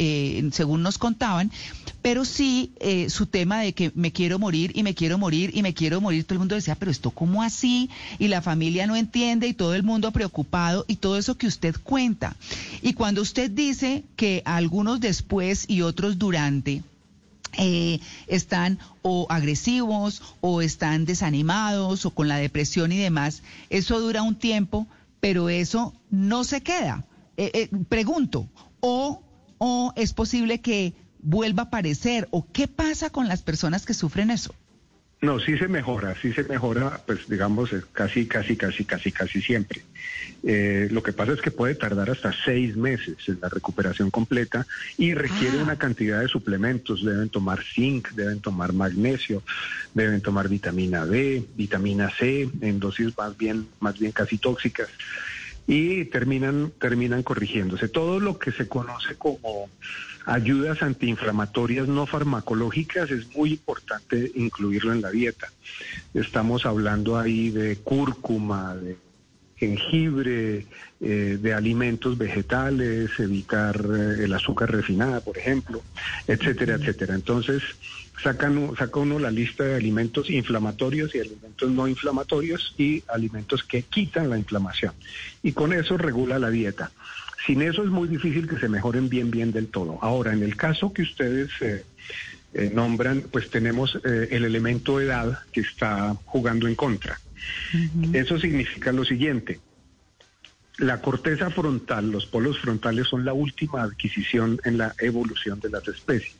según 0.53 0.83
nos 0.83 0.99
contaban, 0.99 1.51
pero 2.03 2.25
sí 2.25 2.73
su 3.09 3.27
tema 3.27 3.61
de 3.61 3.73
que 3.73 3.93
me 3.95 4.13
quiero 4.13 4.39
morir 4.39 4.73
y 4.75 4.83
me 4.83 4.95
quiero 4.95 5.19
morir 5.19 5.51
y 5.55 5.63
me 5.63 5.75
quiero 5.75 6.01
morir, 6.01 6.25
todo 6.25 6.35
el 6.35 6.39
mundo 6.41 6.55
decía, 6.55 6.75
pero 6.75 6.91
esto 6.91 7.11
cómo 7.11 7.43
así, 7.43 7.91
y 8.19 8.29
la 8.29 8.43
familia 8.43 8.87
no 8.87 8.97
entiende 8.97 9.49
y 9.49 9.55
todo 9.55 9.75
el 9.75 9.83
mundo 9.83 10.11
preocupado 10.13 10.85
y 10.89 10.97
todo 10.97 11.17
eso 11.17 11.37
que 11.37 11.47
usted 11.47 11.75
cuenta. 11.83 12.37
Y 12.83 12.95
cuando 12.95 13.23
usted 13.23 13.51
dice 13.51 14.05
que 14.17 14.43
algunos 14.45 15.01
después 15.01 15.65
y 15.69 15.83
otros 15.83 16.19
durante, 16.19 16.83
eh, 17.59 17.99
están 18.29 18.79
o 19.03 19.27
agresivos 19.29 20.23
o 20.41 20.63
están 20.63 21.05
desanimados 21.05 22.07
o 22.07 22.11
con 22.11 22.29
la 22.29 22.37
depresión 22.37 22.93
y 22.93 22.99
demás. 22.99 23.43
Eso 23.71 23.99
dura 24.01 24.23
un 24.23 24.37
tiempo, 24.37 24.87
pero 25.19 25.49
eso 25.49 25.93
no 26.11 26.45
se 26.45 26.61
queda. 26.61 27.05
Eh, 27.41 27.51
eh, 27.55 27.69
pregunto, 27.89 28.51
o, 28.81 29.25
o 29.57 29.95
es 29.97 30.13
posible 30.13 30.61
que 30.61 30.93
vuelva 31.21 31.63
a 31.63 31.67
aparecer, 31.67 32.29
o 32.33 32.47
qué 32.53 32.69
pasa 32.69 33.09
con 33.09 33.29
las 33.29 33.41
personas 33.41 33.87
que 33.87 33.95
sufren 33.95 34.31
eso. 34.31 34.55
No, 35.23 35.41
sí 35.41 35.57
se 35.57 35.67
mejora, 35.67 36.15
sí 36.21 36.35
se 36.35 36.45
mejora, 36.45 37.01
pues 37.07 37.27
digamos, 37.31 37.73
eh, 37.73 37.81
casi, 37.93 38.27
casi, 38.27 38.57
casi, 38.57 38.85
casi, 38.85 39.11
casi 39.11 39.41
siempre. 39.41 39.81
Eh, 40.43 40.89
lo 40.91 41.03
que 41.03 41.15
pasa 41.15 41.33
es 41.33 41.41
que 41.41 41.51
puede 41.51 41.75
tardar 41.77 42.11
hasta 42.11 42.31
seis 42.45 42.77
meses 42.77 43.17
en 43.27 43.39
la 43.41 43.49
recuperación 43.49 44.11
completa 44.11 44.67
y 44.99 45.15
requiere 45.15 45.61
ah. 45.61 45.63
una 45.63 45.77
cantidad 45.77 46.21
de 46.21 46.29
suplementos. 46.29 47.03
Deben 47.03 47.31
tomar 47.31 47.65
zinc, 47.65 48.11
deben 48.11 48.41
tomar 48.41 48.75
magnesio, 48.75 49.43
deben 49.95 50.21
tomar 50.21 50.51
vitamina 50.51 51.07
D, 51.07 51.43
vitamina 51.57 52.11
C, 52.11 52.51
en 52.61 52.81
dosis 52.81 53.17
más 53.17 53.35
bien, 53.39 53.67
más 53.81 53.99
bien 53.99 54.13
casi 54.13 54.37
tóxicas 54.37 54.91
y 55.67 56.05
terminan, 56.07 56.73
terminan 56.81 57.23
corrigiéndose. 57.23 57.89
Todo 57.89 58.21
lo 58.21 58.39
que 58.39 58.53
se 58.53 58.69
conoce 58.69 59.17
como 59.17 59.69
ayudas 60.27 60.83
antiinflamatorias 60.83 61.89
no 61.89 62.07
farmacológicas 62.07 63.11
es 63.11 63.35
muy 63.35 63.51
importante 63.51 64.31
incluirlo 64.35 64.93
en 64.93 65.03
la 65.03 65.11
dieta. 65.11 65.49
Estamos 66.15 66.67
hablando 66.67 67.19
ahí 67.19 67.51
de 67.51 67.77
cúrcuma, 67.77 68.75
de 68.75 68.97
jengibre, 69.57 70.67
eh, 71.01 71.39
de 71.41 71.55
alimentos 71.55 72.17
vegetales, 72.17 73.11
evitar 73.19 73.77
eh, 73.77 74.25
el 74.25 74.33
azúcar 74.33 74.71
refinada, 74.73 75.21
por 75.21 75.37
ejemplo, 75.37 75.83
etcétera, 76.27 76.77
etcétera. 76.77 77.15
Entonces, 77.15 77.63
sacan, 78.23 78.71
saca 78.77 79.01
uno 79.01 79.19
la 79.19 79.31
lista 79.31 79.65
de 79.65 79.77
alimentos 79.77 80.31
inflamatorios 80.31 81.15
y 81.15 81.21
alimentos 81.21 81.71
no 81.71 81.89
inflamatorios 81.89 82.75
y 82.79 83.03
alimentos 83.09 83.63
que 83.65 83.83
quitan 83.83 84.31
la 84.31 84.39
inflamación. 84.39 84.93
Y 85.43 85.53
con 85.53 85.73
eso 85.73 85.97
regula 85.97 86.39
la 86.39 86.51
dieta. 86.51 86.91
Sin 87.47 87.63
eso 87.63 87.83
es 87.83 87.91
muy 87.91 88.09
difícil 88.09 88.49
que 88.49 88.59
se 88.59 88.69
mejoren 88.69 89.09
bien, 89.09 89.31
bien 89.31 89.53
del 89.53 89.69
todo. 89.69 89.99
Ahora, 90.03 90.33
en 90.33 90.43
el 90.43 90.57
caso 90.57 90.93
que 90.93 91.03
ustedes 91.03 91.51
eh, 91.61 91.85
eh, 92.53 92.71
nombran, 92.75 93.23
pues 93.31 93.49
tenemos 93.51 93.99
eh, 94.05 94.29
el 94.31 94.45
elemento 94.45 95.01
edad 95.01 95.39
que 95.53 95.61
está 95.61 96.15
jugando 96.27 96.69
en 96.69 96.75
contra. 96.75 97.19
Eso 98.13 98.39
significa 98.39 98.93
lo 98.93 99.05
siguiente. 99.05 99.61
La 100.77 101.01
corteza 101.01 101.51
frontal, 101.51 102.11
los 102.11 102.27
polos 102.27 102.59
frontales 102.59 103.09
son 103.09 103.25
la 103.25 103.33
última 103.33 103.83
adquisición 103.83 104.61
en 104.65 104.79
la 104.79 104.95
evolución 104.99 105.61
de 105.61 105.71
las 105.71 105.87
especies. 105.89 106.40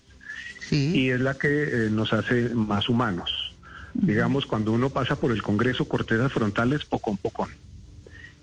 Y 0.71 1.11
es 1.11 1.21
la 1.21 1.35
que 1.35 1.89
nos 1.91 2.13
hace 2.13 2.51
más 2.51 2.89
humanos. 2.89 3.55
Digamos, 3.95 4.47
cuando 4.47 4.73
uno 4.73 4.91
pasa 4.91 5.17
por 5.17 5.33
el 5.33 5.43
Congreso, 5.43 5.87
cortezas 5.87 6.33
frontales, 6.33 6.85
pocón, 6.85 7.17
pocón. 7.17 7.51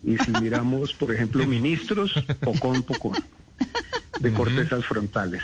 Y 0.03 0.17
si 0.17 0.31
miramos, 0.41 0.93
por 0.93 1.13
ejemplo, 1.13 1.46
ministros, 1.46 2.13
pocón, 2.41 2.84
pocón, 2.84 3.17
de 4.19 4.34
cortezas 4.34 4.86
frontales. 4.86 5.41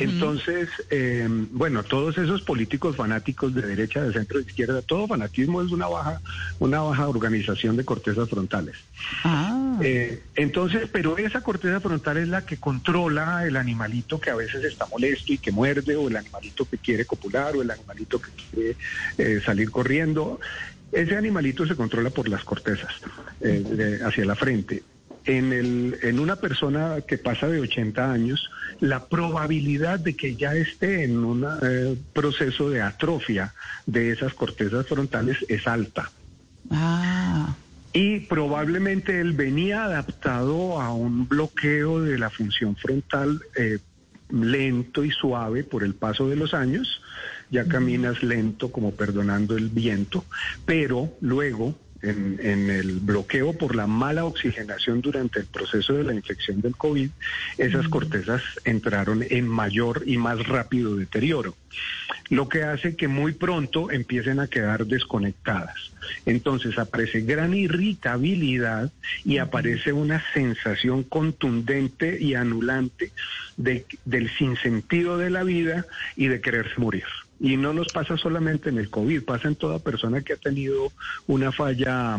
Entonces, 0.00 0.68
eh, 0.90 1.28
bueno, 1.52 1.84
todos 1.84 2.18
esos 2.18 2.42
políticos 2.42 2.96
fanáticos 2.96 3.54
de 3.54 3.62
derecha, 3.62 4.02
de 4.02 4.12
centro, 4.12 4.38
de 4.38 4.44
izquierda, 4.44 4.82
todo 4.82 5.06
fanatismo 5.06 5.62
es 5.62 5.70
una 5.70 5.86
baja, 5.86 6.20
una 6.58 6.80
baja 6.80 7.08
organización 7.08 7.76
de 7.76 7.84
cortezas 7.84 8.28
frontales. 8.28 8.74
Ah. 9.22 9.55
Eh, 9.82 10.22
entonces, 10.34 10.88
pero 10.90 11.18
esa 11.18 11.42
corteza 11.42 11.80
frontal 11.80 12.16
es 12.18 12.28
la 12.28 12.44
que 12.46 12.56
controla 12.56 13.44
el 13.46 13.56
animalito 13.56 14.20
que 14.20 14.30
a 14.30 14.34
veces 14.34 14.64
está 14.64 14.86
molesto 14.86 15.32
y 15.32 15.38
que 15.38 15.52
muerde, 15.52 15.96
o 15.96 16.08
el 16.08 16.16
animalito 16.16 16.68
que 16.68 16.78
quiere 16.78 17.04
copular, 17.04 17.56
o 17.56 17.62
el 17.62 17.70
animalito 17.70 18.20
que 18.20 18.30
quiere 18.30 18.76
eh, 19.18 19.40
salir 19.44 19.70
corriendo. 19.70 20.40
Ese 20.92 21.16
animalito 21.16 21.66
se 21.66 21.76
controla 21.76 22.10
por 22.10 22.28
las 22.28 22.44
cortezas 22.44 22.92
eh, 23.40 24.00
hacia 24.04 24.24
la 24.24 24.36
frente. 24.36 24.82
En, 25.24 25.52
el, 25.52 25.98
en 26.02 26.20
una 26.20 26.36
persona 26.36 27.00
que 27.06 27.18
pasa 27.18 27.48
de 27.48 27.60
80 27.60 28.12
años, 28.12 28.48
la 28.78 29.08
probabilidad 29.08 29.98
de 29.98 30.14
que 30.14 30.36
ya 30.36 30.54
esté 30.54 31.02
en 31.02 31.18
un 31.18 31.44
eh, 31.62 31.96
proceso 32.12 32.70
de 32.70 32.80
atrofia 32.80 33.52
de 33.86 34.12
esas 34.12 34.34
cortezas 34.34 34.86
frontales 34.86 35.38
es 35.48 35.66
alta. 35.66 36.10
Ah. 36.70 37.56
Y 37.96 38.20
probablemente 38.20 39.20
él 39.20 39.32
venía 39.32 39.84
adaptado 39.84 40.82
a 40.82 40.92
un 40.92 41.26
bloqueo 41.26 42.02
de 42.02 42.18
la 42.18 42.28
función 42.28 42.76
frontal 42.76 43.40
eh, 43.56 43.78
lento 44.28 45.02
y 45.02 45.10
suave 45.10 45.64
por 45.64 45.82
el 45.82 45.94
paso 45.94 46.28
de 46.28 46.36
los 46.36 46.52
años. 46.52 47.00
Ya 47.50 47.64
caminas 47.64 48.22
lento 48.22 48.70
como 48.70 48.90
perdonando 48.90 49.56
el 49.56 49.70
viento, 49.70 50.26
pero 50.66 51.10
luego 51.22 51.74
en, 52.06 52.38
en, 52.42 52.70
el 52.70 53.00
bloqueo 53.00 53.52
por 53.52 53.74
la 53.74 53.86
mala 53.86 54.24
oxigenación 54.24 55.00
durante 55.00 55.40
el 55.40 55.46
proceso 55.46 55.94
de 55.94 56.04
la 56.04 56.14
infección 56.14 56.60
del 56.60 56.76
COVID, 56.76 57.10
esas 57.58 57.88
cortezas 57.88 58.42
entraron 58.64 59.24
en 59.28 59.48
mayor 59.48 60.02
y 60.06 60.16
más 60.16 60.46
rápido 60.46 60.96
deterioro, 60.96 61.56
lo 62.30 62.48
que 62.48 62.62
hace 62.62 62.96
que 62.96 63.08
muy 63.08 63.32
pronto 63.32 63.90
empiecen 63.90 64.40
a 64.40 64.48
quedar 64.48 64.86
desconectadas. 64.86 65.92
Entonces 66.24 66.78
aparece 66.78 67.20
gran 67.20 67.54
irritabilidad 67.54 68.92
y 69.24 69.38
aparece 69.38 69.92
una 69.92 70.22
sensación 70.32 71.02
contundente 71.02 72.18
y 72.20 72.34
anulante 72.34 73.12
de, 73.56 73.86
del 74.04 74.30
sinsentido 74.36 75.18
de 75.18 75.30
la 75.30 75.42
vida 75.42 75.86
y 76.16 76.28
de 76.28 76.40
quererse 76.40 76.74
morir. 76.78 77.04
Y 77.38 77.56
no 77.56 77.74
nos 77.74 77.88
pasa 77.88 78.16
solamente 78.16 78.70
en 78.70 78.78
el 78.78 78.88
COVID, 78.88 79.24
pasa 79.24 79.48
en 79.48 79.56
toda 79.56 79.78
persona 79.78 80.22
que 80.22 80.32
ha 80.32 80.36
tenido 80.36 80.90
una 81.26 81.52
falla 81.52 82.18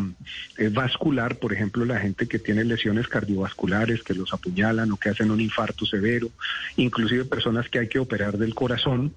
eh, 0.58 0.70
vascular, 0.70 1.38
por 1.38 1.54
ejemplo, 1.54 1.86
la 1.86 2.00
gente 2.00 2.28
que 2.28 2.38
tiene 2.38 2.64
lesiones 2.64 3.08
cardiovasculares, 3.08 4.04
que 4.04 4.14
los 4.14 4.32
apuñalan 4.32 4.92
o 4.92 4.98
que 4.98 5.10
hacen 5.10 5.32
un 5.32 5.42
infarto 5.42 5.86
severo, 5.86 6.30
inclusive 6.76 7.26
personas 7.26 7.68
que 7.70 7.80
hay 7.80 7.88
que 7.88 8.00
operar 8.00 8.38
del 8.38 8.54
corazón, 8.54 9.14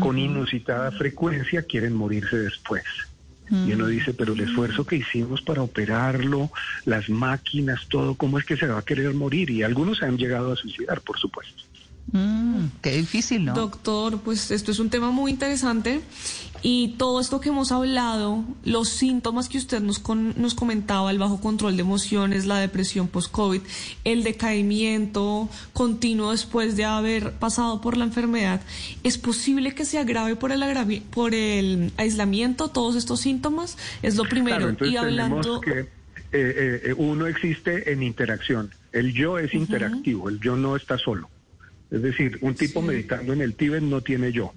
con 0.00 0.18
inusitada 0.18 0.90
frecuencia 0.92 1.62
quieren 1.62 1.94
morirse 1.94 2.36
después. 2.36 2.84
Y 3.50 3.72
uno 3.74 3.86
dice, 3.86 4.14
pero 4.14 4.32
el 4.32 4.40
esfuerzo 4.40 4.86
que 4.86 4.96
hicimos 4.96 5.42
para 5.42 5.60
operarlo, 5.60 6.50
las 6.86 7.10
máquinas, 7.10 7.86
todo, 7.86 8.14
¿cómo 8.14 8.38
es 8.38 8.46
que 8.46 8.56
se 8.56 8.66
va 8.66 8.78
a 8.78 8.84
querer 8.84 9.12
morir? 9.12 9.50
Y 9.50 9.62
algunos 9.62 9.98
se 9.98 10.06
han 10.06 10.16
llegado 10.16 10.52
a 10.52 10.56
suicidar, 10.56 11.02
por 11.02 11.18
supuesto. 11.18 11.62
Mm, 12.10 12.66
qué 12.82 12.96
difícil, 12.96 13.44
¿no? 13.44 13.54
Doctor, 13.54 14.20
pues 14.20 14.50
esto 14.50 14.70
es 14.72 14.78
un 14.78 14.90
tema 14.90 15.10
muy 15.10 15.30
interesante 15.30 16.02
y 16.62 16.94
todo 16.98 17.20
esto 17.20 17.40
que 17.40 17.48
hemos 17.48 17.72
hablado, 17.72 18.44
los 18.64 18.88
síntomas 18.88 19.48
que 19.48 19.58
usted 19.58 19.80
nos, 19.80 20.02
nos 20.08 20.54
comentaba, 20.54 21.10
el 21.10 21.18
bajo 21.18 21.40
control 21.40 21.76
de 21.76 21.82
emociones, 21.82 22.44
la 22.44 22.58
depresión 22.58 23.08
post-COVID, 23.08 23.62
el 24.04 24.22
decaimiento 24.24 25.48
continuo 25.72 26.32
después 26.32 26.76
de 26.76 26.84
haber 26.84 27.32
pasado 27.32 27.80
por 27.80 27.96
la 27.96 28.04
enfermedad, 28.04 28.60
¿es 29.02 29.16
posible 29.16 29.74
que 29.74 29.84
se 29.84 29.98
agrave 29.98 30.36
por 30.36 30.52
el, 30.52 31.02
por 31.10 31.34
el 31.34 31.92
aislamiento 31.96 32.68
todos 32.68 32.94
estos 32.96 33.20
síntomas? 33.20 33.78
Es 34.02 34.16
lo 34.16 34.24
primero. 34.24 34.76
y 34.84 34.96
hablando... 34.96 35.60
Que, 35.60 36.02
eh, 36.34 36.54
eh, 36.56 36.80
eh, 36.84 36.94
uno 36.96 37.26
existe 37.26 37.92
en 37.92 38.02
interacción. 38.02 38.70
El 38.90 39.12
yo 39.12 39.38
es 39.38 39.52
interactivo, 39.52 40.30
el 40.30 40.40
yo 40.40 40.56
no 40.56 40.76
está 40.76 40.96
solo. 40.96 41.28
Es 41.92 42.02
decir, 42.02 42.38
un 42.40 42.54
tipo 42.54 42.80
meditando 42.80 43.34
en 43.34 43.42
el 43.42 43.54
Tíbet 43.54 43.82
no 43.82 44.00
tiene 44.00 44.32
yo. 44.32 44.52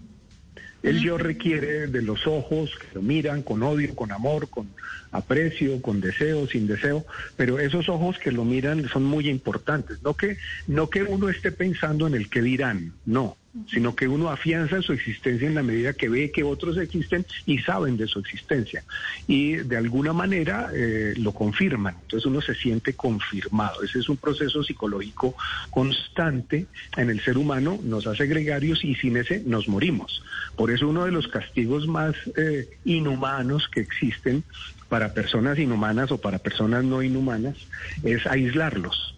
El 0.81 1.01
yo 1.01 1.17
requiere 1.17 1.87
de 1.87 2.01
los 2.01 2.27
ojos 2.27 2.71
que 2.79 2.87
lo 2.95 3.01
miran 3.01 3.41
con 3.41 3.61
odio, 3.61 3.93
con 3.93 4.11
amor, 4.11 4.49
con 4.49 4.69
aprecio, 5.11 5.81
con 5.81 5.99
deseo, 5.99 6.47
sin 6.47 6.67
deseo, 6.67 7.05
pero 7.35 7.59
esos 7.59 7.89
ojos 7.89 8.17
que 8.19 8.31
lo 8.31 8.45
miran 8.45 8.87
son 8.87 9.03
muy 9.03 9.27
importantes. 9.27 10.01
No 10.01 10.15
que, 10.15 10.37
no 10.67 10.89
que 10.89 11.03
uno 11.03 11.27
esté 11.29 11.51
pensando 11.51 12.07
en 12.07 12.13
el 12.13 12.29
que 12.29 12.41
dirán, 12.41 12.93
no 13.05 13.37
sino 13.67 13.95
que 13.95 14.07
uno 14.07 14.29
afianza 14.29 14.81
su 14.81 14.93
existencia 14.93 15.47
en 15.47 15.55
la 15.55 15.63
medida 15.63 15.93
que 15.93 16.09
ve 16.09 16.31
que 16.31 16.43
otros 16.43 16.77
existen 16.77 17.25
y 17.45 17.59
saben 17.59 17.97
de 17.97 18.07
su 18.07 18.19
existencia. 18.19 18.83
Y 19.27 19.55
de 19.55 19.77
alguna 19.77 20.13
manera 20.13 20.69
eh, 20.73 21.13
lo 21.17 21.31
confirman. 21.31 21.95
Entonces 22.01 22.25
uno 22.25 22.41
se 22.41 22.55
siente 22.55 22.93
confirmado. 22.93 23.83
Ese 23.83 23.99
es 23.99 24.09
un 24.09 24.17
proceso 24.17 24.63
psicológico 24.63 25.35
constante 25.69 26.67
en 26.97 27.09
el 27.09 27.21
ser 27.21 27.37
humano, 27.37 27.79
nos 27.83 28.07
hace 28.07 28.27
gregarios 28.27 28.83
y 28.83 28.95
sin 28.95 29.17
ese 29.17 29.41
nos 29.45 29.67
morimos. 29.67 30.23
Por 30.55 30.71
eso 30.71 30.87
uno 30.87 31.05
de 31.05 31.11
los 31.11 31.27
castigos 31.27 31.87
más 31.87 32.15
eh, 32.37 32.69
inhumanos 32.83 33.67
que 33.67 33.81
existen 33.81 34.43
para 34.89 35.13
personas 35.13 35.57
inhumanas 35.57 36.11
o 36.11 36.19
para 36.19 36.39
personas 36.39 36.83
no 36.83 37.01
inhumanas 37.01 37.55
es 38.03 38.25
aislarlos 38.27 39.15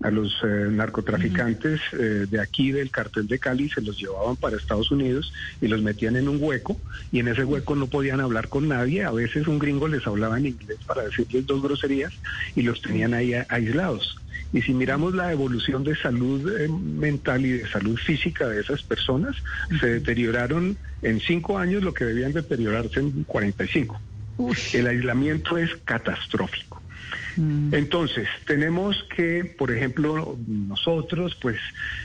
a 0.00 0.10
los 0.10 0.32
eh, 0.44 0.68
narcotraficantes 0.70 1.80
eh, 1.92 2.26
de 2.30 2.40
aquí 2.40 2.70
del 2.70 2.90
cartel 2.90 3.26
de 3.26 3.38
Cali 3.38 3.68
se 3.68 3.80
los 3.80 3.98
llevaban 3.98 4.36
para 4.36 4.56
Estados 4.56 4.90
Unidos 4.90 5.32
y 5.60 5.66
los 5.66 5.82
metían 5.82 6.16
en 6.16 6.28
un 6.28 6.38
hueco 6.40 6.76
y 7.10 7.18
en 7.18 7.28
ese 7.28 7.44
hueco 7.44 7.74
no 7.74 7.88
podían 7.88 8.20
hablar 8.20 8.48
con 8.48 8.68
nadie. 8.68 9.04
A 9.04 9.10
veces 9.10 9.48
un 9.48 9.58
gringo 9.58 9.88
les 9.88 10.06
hablaba 10.06 10.38
en 10.38 10.46
inglés 10.46 10.78
para 10.86 11.02
decirles 11.02 11.46
dos 11.46 11.62
groserías 11.62 12.12
y 12.54 12.62
los 12.62 12.80
tenían 12.80 13.14
ahí 13.14 13.34
aislados. 13.48 14.16
Y 14.52 14.62
si 14.62 14.72
miramos 14.72 15.14
la 15.14 15.32
evolución 15.32 15.84
de 15.84 15.94
salud 15.96 16.58
eh, 16.58 16.68
mental 16.68 17.44
y 17.44 17.50
de 17.50 17.68
salud 17.68 17.98
física 17.98 18.48
de 18.48 18.60
esas 18.60 18.82
personas, 18.82 19.36
se 19.80 19.86
deterioraron 19.86 20.78
en 21.02 21.20
cinco 21.20 21.58
años 21.58 21.82
lo 21.82 21.92
que 21.92 22.04
debían 22.04 22.32
deteriorarse 22.32 23.00
en 23.00 23.24
45. 23.24 24.00
El 24.72 24.86
aislamiento 24.86 25.58
es 25.58 25.70
catastrófico. 25.84 26.80
Mm. 27.36 27.74
Entonces, 27.74 28.28
tenemos 28.46 29.04
que, 29.14 29.44
por 29.44 29.70
ejemplo, 29.70 30.36
nosotros 30.46 31.36
pues 31.40 31.58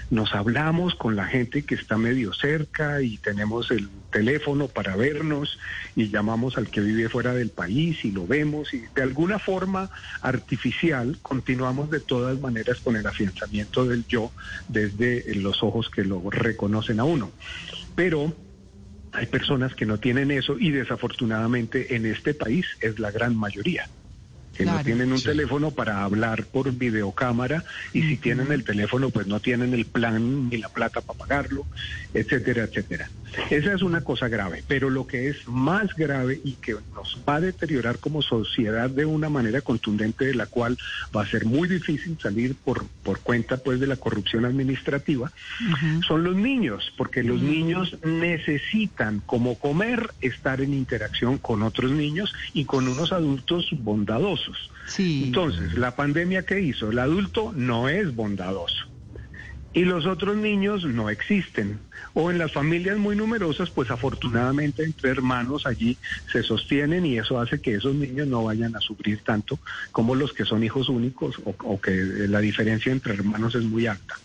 nos 0.09 0.33
hablamos 0.35 0.95
con 0.95 1.15
la 1.15 1.25
gente 1.25 1.63
que 1.63 1.75
está 1.75 1.97
medio 1.97 2.33
cerca 2.33 3.01
y 3.01 3.17
tenemos 3.17 3.71
el 3.71 3.89
teléfono 4.11 4.67
para 4.67 4.95
vernos 4.95 5.57
y 5.95 6.09
llamamos 6.09 6.57
al 6.57 6.69
que 6.69 6.81
vive 6.81 7.09
fuera 7.09 7.33
del 7.33 7.49
país 7.49 8.05
y 8.05 8.11
lo 8.11 8.27
vemos 8.27 8.73
y 8.73 8.83
de 8.93 9.01
alguna 9.01 9.39
forma 9.39 9.89
artificial 10.21 11.17
continuamos 11.21 11.89
de 11.89 11.99
todas 11.99 12.39
maneras 12.39 12.79
con 12.79 12.95
el 12.95 13.07
afianzamiento 13.07 13.85
del 13.85 14.05
yo 14.07 14.31
desde 14.67 15.33
los 15.35 15.63
ojos 15.63 15.89
que 15.89 16.03
lo 16.03 16.29
reconocen 16.29 16.99
a 16.99 17.05
uno. 17.05 17.31
Pero 17.95 18.35
hay 19.13 19.25
personas 19.27 19.73
que 19.75 19.85
no 19.85 19.99
tienen 19.99 20.31
eso 20.31 20.57
y 20.59 20.71
desafortunadamente 20.71 21.95
en 21.95 22.05
este 22.05 22.33
país 22.33 22.65
es 22.81 22.99
la 22.99 23.11
gran 23.11 23.35
mayoría 23.35 23.87
que 24.55 24.65
no 24.65 24.81
tienen 24.83 25.11
un 25.11 25.21
teléfono 25.21 25.71
para 25.71 26.03
hablar 26.03 26.45
por 26.45 26.71
videocámara 26.71 27.63
y 27.91 28.03
si 28.03 28.17
tienen 28.17 28.51
el 28.51 28.63
teléfono 28.63 29.09
pues 29.09 29.27
no 29.27 29.39
tienen 29.39 29.73
el 29.73 29.85
plan 29.85 30.49
ni 30.49 30.57
la 30.57 30.69
plata 30.69 31.01
para 31.01 31.19
pagarlo, 31.19 31.65
etcétera, 32.13 32.63
etcétera. 32.63 33.09
Esa 33.49 33.73
es 33.73 33.81
una 33.81 34.01
cosa 34.01 34.27
grave, 34.27 34.63
pero 34.67 34.91
lo 34.91 35.07
que 35.07 35.27
es 35.27 35.47
más 35.47 35.95
grave 35.95 36.39
y 36.43 36.53
que 36.53 36.75
nos 36.93 37.19
va 37.27 37.35
a 37.35 37.41
deteriorar 37.41 37.97
como 37.97 38.21
sociedad 38.21 38.89
de 38.89 39.05
una 39.05 39.29
manera 39.29 39.61
contundente 39.61 40.25
de 40.25 40.35
la 40.35 40.45
cual 40.45 40.77
va 41.15 41.23
a 41.23 41.27
ser 41.27 41.45
muy 41.45 41.67
difícil 41.67 42.17
salir 42.21 42.55
por, 42.55 42.85
por 43.01 43.21
cuenta 43.21 43.57
pues 43.57 43.79
de 43.79 43.87
la 43.87 43.95
corrupción 43.95 44.45
administrativa, 44.45 45.31
son 46.07 46.23
los 46.23 46.35
niños, 46.35 46.93
porque 46.95 47.23
los 47.23 47.41
niños 47.41 47.97
necesitan 48.03 49.21
como 49.25 49.57
comer 49.57 50.11
estar 50.21 50.61
en 50.61 50.73
interacción 50.73 51.37
con 51.37 51.63
otros 51.63 51.91
niños 51.91 52.33
y 52.53 52.65
con 52.65 52.87
unos 52.87 53.11
adultos 53.11 53.69
bondadosos. 53.71 54.42
Entonces, 55.25 55.77
la 55.77 55.95
pandemia 55.95 56.45
que 56.45 56.61
hizo, 56.61 56.91
el 56.91 56.99
adulto 56.99 57.53
no 57.55 57.89
es 57.89 58.15
bondadoso 58.15 58.93
y 59.73 59.85
los 59.85 60.05
otros 60.05 60.37
niños 60.37 60.85
no 60.85 61.09
existen. 61.09 61.79
O 62.13 62.29
en 62.29 62.37
las 62.37 62.51
familias 62.51 62.97
muy 62.99 63.15
numerosas, 63.15 63.71
pues 63.71 63.89
afortunadamente 63.89 64.83
entre 64.83 65.09
hermanos 65.09 65.65
allí 65.65 65.97
se 66.31 66.43
sostienen 66.43 67.05
y 67.05 67.17
eso 67.17 67.39
hace 67.39 67.59
que 67.59 67.73
esos 67.73 67.95
niños 67.95 68.27
no 68.27 68.43
vayan 68.43 68.75
a 68.75 68.81
sufrir 68.81 69.21
tanto 69.23 69.57
como 69.91 70.13
los 70.13 70.31
que 70.31 70.45
son 70.45 70.63
hijos 70.63 70.89
únicos 70.89 71.41
o, 71.43 71.81
que 71.81 71.91
la 72.27 72.39
diferencia 72.39 72.91
entre 72.91 73.15
hermanos 73.15 73.55
es 73.55 73.63
muy 73.63 73.87
alta. 73.87 74.15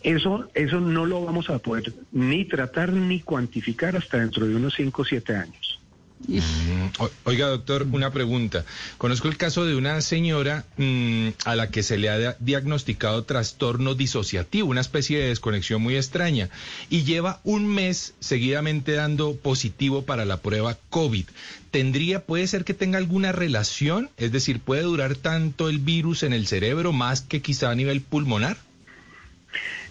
Eso, 0.00 0.48
eso 0.54 0.80
no 0.80 1.06
lo 1.06 1.24
vamos 1.24 1.50
a 1.50 1.58
poder 1.58 1.92
ni 2.12 2.44
tratar 2.44 2.92
ni 2.92 3.20
cuantificar 3.20 3.96
hasta 3.96 4.18
dentro 4.18 4.46
de 4.46 4.54
unos 4.54 4.74
5 4.74 5.02
o 5.02 5.04
7 5.04 5.34
años. 5.34 5.80
Mm, 6.26 6.88
oiga, 7.24 7.48
doctor, 7.48 7.86
una 7.92 8.10
pregunta. 8.10 8.64
Conozco 8.98 9.28
el 9.28 9.36
caso 9.36 9.64
de 9.64 9.74
una 9.74 10.00
señora 10.00 10.64
mm, 10.76 11.28
a 11.44 11.54
la 11.54 11.70
que 11.70 11.82
se 11.82 11.98
le 11.98 12.08
ha 12.08 12.36
diagnosticado 12.40 13.24
trastorno 13.24 13.94
disociativo, 13.94 14.68
una 14.68 14.80
especie 14.80 15.18
de 15.18 15.28
desconexión 15.28 15.82
muy 15.82 15.96
extraña, 15.96 16.48
y 16.88 17.04
lleva 17.04 17.40
un 17.44 17.66
mes 17.66 18.14
seguidamente 18.20 18.92
dando 18.92 19.36
positivo 19.36 20.02
para 20.02 20.24
la 20.24 20.38
prueba 20.38 20.78
COVID. 20.90 21.26
¿Tendría, 21.70 22.24
puede 22.24 22.46
ser 22.46 22.64
que 22.64 22.74
tenga 22.74 22.98
alguna 22.98 23.32
relación? 23.32 24.10
Es 24.16 24.32
decir, 24.32 24.60
¿puede 24.60 24.82
durar 24.82 25.16
tanto 25.16 25.68
el 25.68 25.78
virus 25.78 26.22
en 26.22 26.32
el 26.32 26.46
cerebro 26.46 26.92
más 26.92 27.20
que 27.20 27.42
quizá 27.42 27.70
a 27.70 27.74
nivel 27.74 28.00
pulmonar? 28.00 28.56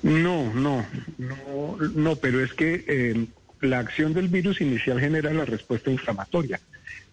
No, 0.02 0.54
no, 0.54 0.86
no, 1.18 1.78
no, 1.78 2.16
pero 2.16 2.44
es 2.44 2.54
que... 2.54 2.86
Eh, 2.88 3.28
la 3.64 3.80
acción 3.80 4.14
del 4.14 4.28
virus 4.28 4.62
inicial 4.62 5.00
genera 5.00 5.34
la 5.34 5.46
respuesta 5.46 5.90
inflamatoria, 5.90 6.60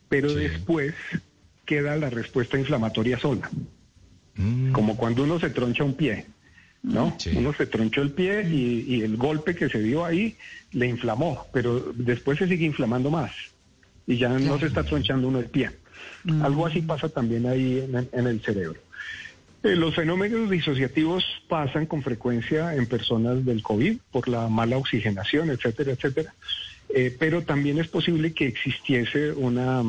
pero 0.09 0.35
después 0.35 0.95
queda 1.65 1.97
la 1.97 2.11
respuesta 2.11 2.59
inflamatoria 2.59 3.19
sola. 3.19 3.49
Mm. 4.35 4.73
Como 4.73 4.97
cuando 4.97 5.23
uno 5.25 5.39
se 5.39 5.51
troncha 5.51 5.85
un 5.85 5.95
pie, 5.95 6.27
¿no? 6.83 7.17
Uno 7.37 7.53
se 7.55 7.67
tronchó 7.67 8.03
el 8.03 8.11
pie 8.11 8.49
y, 8.49 9.03
el 9.03 9.17
golpe 9.17 9.55
que 9.55 9.69
se 9.69 9.81
dio 9.81 10.05
ahí 10.05 10.37
le 10.73 10.87
inflamó, 10.89 11.47
pero 11.53 11.93
después 11.95 12.39
se 12.39 12.49
sigue 12.49 12.67
inflamando 12.67 13.11
más 13.11 13.31
y 14.07 14.17
ya 14.17 14.29
no 14.31 14.59
se 14.59 14.67
está 14.67 14.83
tronchando 14.83 15.29
uno 15.29 15.39
el 15.39 15.47
pie. 15.47 15.71
Mm. 16.25 16.43
Algo 16.43 16.67
así 16.67 16.83
pasa 16.83 17.09
también 17.09 17.47
ahí 17.47 17.89
en 18.13 18.27
el 18.27 18.41
cerebro. 18.41 18.81
Eh, 19.63 19.77
los 19.77 19.95
fenómenos 19.95 20.49
disociativos 20.49 21.23
pasan 21.47 21.85
con 21.85 22.03
frecuencia 22.03 22.75
en 22.75 22.87
personas 22.87 23.45
del 23.45 23.63
COVID 23.63 23.99
por 24.11 24.29
la 24.29 24.49
mala 24.49 24.79
oxigenación, 24.79 25.51
etcétera, 25.51 25.93
etcétera. 25.93 26.35
Eh, 26.89 27.15
pero 27.19 27.43
también 27.43 27.79
es 27.79 27.89
posible 27.89 28.33
que 28.33 28.47
existiese 28.47 29.33
una, 29.33 29.83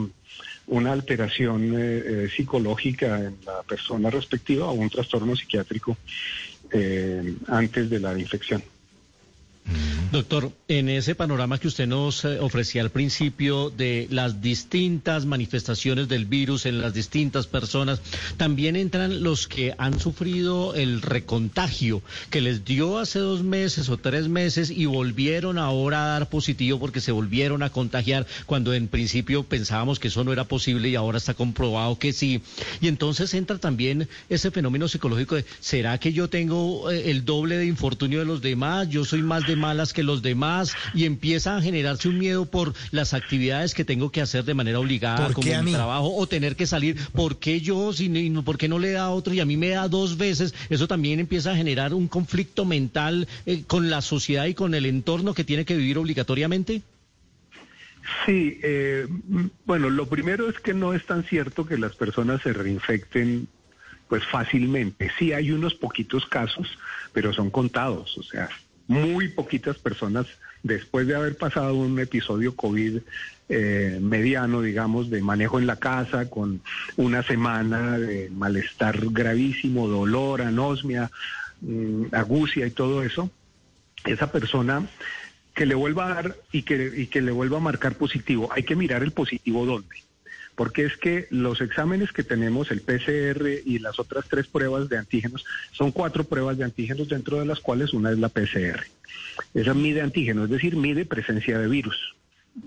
una 0.67 0.91
alteración 0.91 1.73
eh, 1.77 2.29
psicológica 2.35 3.19
en 3.19 3.37
la 3.45 3.63
persona 3.63 4.09
respectiva 4.09 4.67
o 4.67 4.73
un 4.73 4.89
trastorno 4.89 5.35
psiquiátrico 5.35 5.97
antes 7.47 7.89
de 7.89 7.99
la 7.99 8.17
infección. 8.17 8.63
Doctor, 10.11 10.51
en 10.67 10.89
ese 10.89 11.15
panorama 11.15 11.57
que 11.57 11.69
usted 11.69 11.87
nos 11.87 12.25
eh, 12.25 12.39
ofrecía 12.41 12.81
al 12.81 12.89
principio 12.89 13.69
de 13.69 14.07
las 14.11 14.41
distintas 14.41 15.25
manifestaciones 15.25 16.09
del 16.09 16.25
virus 16.25 16.65
en 16.65 16.81
las 16.81 16.93
distintas 16.93 17.47
personas, 17.47 18.01
también 18.35 18.75
entran 18.75 19.23
los 19.23 19.47
que 19.47 19.73
han 19.77 20.01
sufrido 20.01 20.75
el 20.75 21.01
recontagio 21.01 22.01
que 22.29 22.41
les 22.41 22.65
dio 22.65 22.99
hace 22.99 23.19
dos 23.19 23.43
meses 23.43 23.87
o 23.87 23.97
tres 23.97 24.27
meses 24.27 24.69
y 24.69 24.85
volvieron 24.85 25.57
ahora 25.57 26.03
a 26.03 26.07
dar 26.19 26.29
positivo 26.29 26.77
porque 26.77 26.99
se 26.99 27.13
volvieron 27.13 27.63
a 27.63 27.69
contagiar 27.69 28.27
cuando 28.45 28.73
en 28.73 28.89
principio 28.89 29.43
pensábamos 29.43 29.97
que 29.99 30.09
eso 30.09 30.25
no 30.25 30.33
era 30.33 30.43
posible 30.43 30.89
y 30.89 30.95
ahora 30.95 31.19
está 31.19 31.35
comprobado 31.35 31.97
que 31.97 32.11
sí. 32.11 32.41
Y 32.81 32.89
entonces 32.89 33.33
entra 33.33 33.59
también 33.59 34.09
ese 34.27 34.51
fenómeno 34.51 34.89
psicológico 34.89 35.35
de, 35.35 35.45
¿será 35.61 35.97
que 35.99 36.11
yo 36.11 36.29
tengo 36.29 36.91
eh, 36.91 37.11
el 37.11 37.23
doble 37.23 37.57
de 37.57 37.65
infortunio 37.65 38.19
de 38.19 38.25
los 38.25 38.41
demás? 38.41 38.89
Yo 38.89 39.05
soy 39.05 39.21
más 39.21 39.47
malas 39.55 39.93
que 39.93 40.03
los 40.03 40.21
demás 40.21 40.73
y 40.93 41.05
empieza 41.05 41.57
a 41.57 41.61
generarse 41.61 42.09
un 42.09 42.17
miedo 42.19 42.45
por 42.45 42.73
las 42.91 43.13
actividades 43.13 43.73
que 43.73 43.85
tengo 43.85 44.11
que 44.11 44.21
hacer 44.21 44.43
de 44.43 44.53
manera 44.53 44.79
obligada, 44.79 45.33
como 45.33 45.63
mi 45.63 45.71
trabajo, 45.71 46.15
o 46.15 46.27
tener 46.27 46.55
que 46.55 46.65
salir. 46.65 46.97
¿Por 47.13 47.37
qué 47.39 47.61
yo, 47.61 47.93
si, 47.93 48.09
por 48.43 48.57
qué 48.57 48.67
no 48.67 48.79
le 48.79 48.91
da 48.91 49.03
a 49.03 49.09
otro 49.09 49.33
y 49.33 49.39
a 49.39 49.45
mí 49.45 49.57
me 49.57 49.69
da 49.69 49.87
dos 49.87 50.17
veces? 50.17 50.53
Eso 50.69 50.87
también 50.87 51.19
empieza 51.19 51.51
a 51.51 51.55
generar 51.55 51.93
un 51.93 52.07
conflicto 52.07 52.65
mental 52.65 53.27
eh, 53.45 53.63
con 53.67 53.89
la 53.89 54.01
sociedad 54.01 54.45
y 54.45 54.53
con 54.53 54.73
el 54.73 54.85
entorno 54.85 55.33
que 55.33 55.43
tiene 55.43 55.65
que 55.65 55.75
vivir 55.75 55.97
obligatoriamente. 55.97 56.81
Sí, 58.25 58.59
eh, 58.63 59.07
bueno, 59.65 59.89
lo 59.89 60.07
primero 60.07 60.49
es 60.49 60.59
que 60.59 60.73
no 60.73 60.93
es 60.93 61.05
tan 61.05 61.23
cierto 61.23 61.65
que 61.65 61.77
las 61.77 61.95
personas 61.95 62.41
se 62.41 62.53
reinfecten 62.53 63.47
pues 64.07 64.25
fácilmente. 64.25 65.09
Sí 65.17 65.31
hay 65.31 65.51
unos 65.51 65.73
poquitos 65.73 66.25
casos, 66.25 66.67
pero 67.13 67.31
son 67.31 67.49
contados, 67.49 68.17
o 68.17 68.23
sea, 68.23 68.49
muy 68.87 69.29
poquitas 69.29 69.77
personas 69.77 70.27
después 70.63 71.07
de 71.07 71.15
haber 71.15 71.37
pasado 71.37 71.75
un 71.75 71.99
episodio 71.99 72.55
COVID 72.55 72.99
eh, 73.49 73.99
mediano, 74.01 74.61
digamos, 74.61 75.09
de 75.09 75.21
manejo 75.21 75.59
en 75.59 75.67
la 75.67 75.75
casa, 75.75 76.29
con 76.29 76.61
una 76.97 77.23
semana 77.23 77.97
de 77.97 78.29
malestar 78.29 78.97
gravísimo, 79.11 79.87
dolor, 79.87 80.41
anosmia, 80.41 81.11
mm, 81.61 82.05
agucia 82.13 82.65
y 82.65 82.71
todo 82.71 83.03
eso, 83.03 83.29
esa 84.05 84.31
persona 84.31 84.87
que 85.53 85.65
le 85.65 85.75
vuelva 85.75 86.05
a 86.05 86.13
dar 86.13 86.35
y 86.51 86.61
que, 86.61 86.93
y 86.95 87.07
que 87.07 87.21
le 87.21 87.31
vuelva 87.31 87.57
a 87.57 87.61
marcar 87.61 87.95
positivo, 87.95 88.49
hay 88.53 88.63
que 88.63 88.75
mirar 88.75 89.03
el 89.03 89.11
positivo 89.11 89.65
dónde 89.65 90.10
porque 90.55 90.85
es 90.85 90.97
que 90.97 91.27
los 91.29 91.61
exámenes 91.61 92.11
que 92.11 92.23
tenemos, 92.23 92.71
el 92.71 92.81
PCR 92.81 93.47
y 93.65 93.79
las 93.79 93.99
otras 93.99 94.25
tres 94.29 94.47
pruebas 94.47 94.89
de 94.89 94.97
antígenos, 94.97 95.45
son 95.71 95.91
cuatro 95.91 96.23
pruebas 96.23 96.57
de 96.57 96.65
antígenos 96.65 97.09
dentro 97.09 97.39
de 97.39 97.45
las 97.45 97.59
cuales 97.59 97.93
una 97.93 98.11
es 98.11 98.19
la 98.19 98.29
PCR. 98.29 98.85
Esa 99.53 99.73
mide 99.73 100.01
antígenos, 100.01 100.45
es 100.45 100.51
decir, 100.51 100.75
mide 100.75 101.05
presencia 101.05 101.57
de 101.57 101.67
virus. 101.67 102.15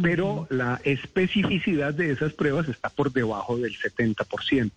Pero 0.02 0.46
la 0.50 0.80
especificidad 0.84 1.92
de 1.92 2.10
esas 2.10 2.32
pruebas 2.32 2.68
está 2.68 2.88
por 2.88 3.12
debajo 3.12 3.58
del 3.58 3.76
70%, 3.76 4.70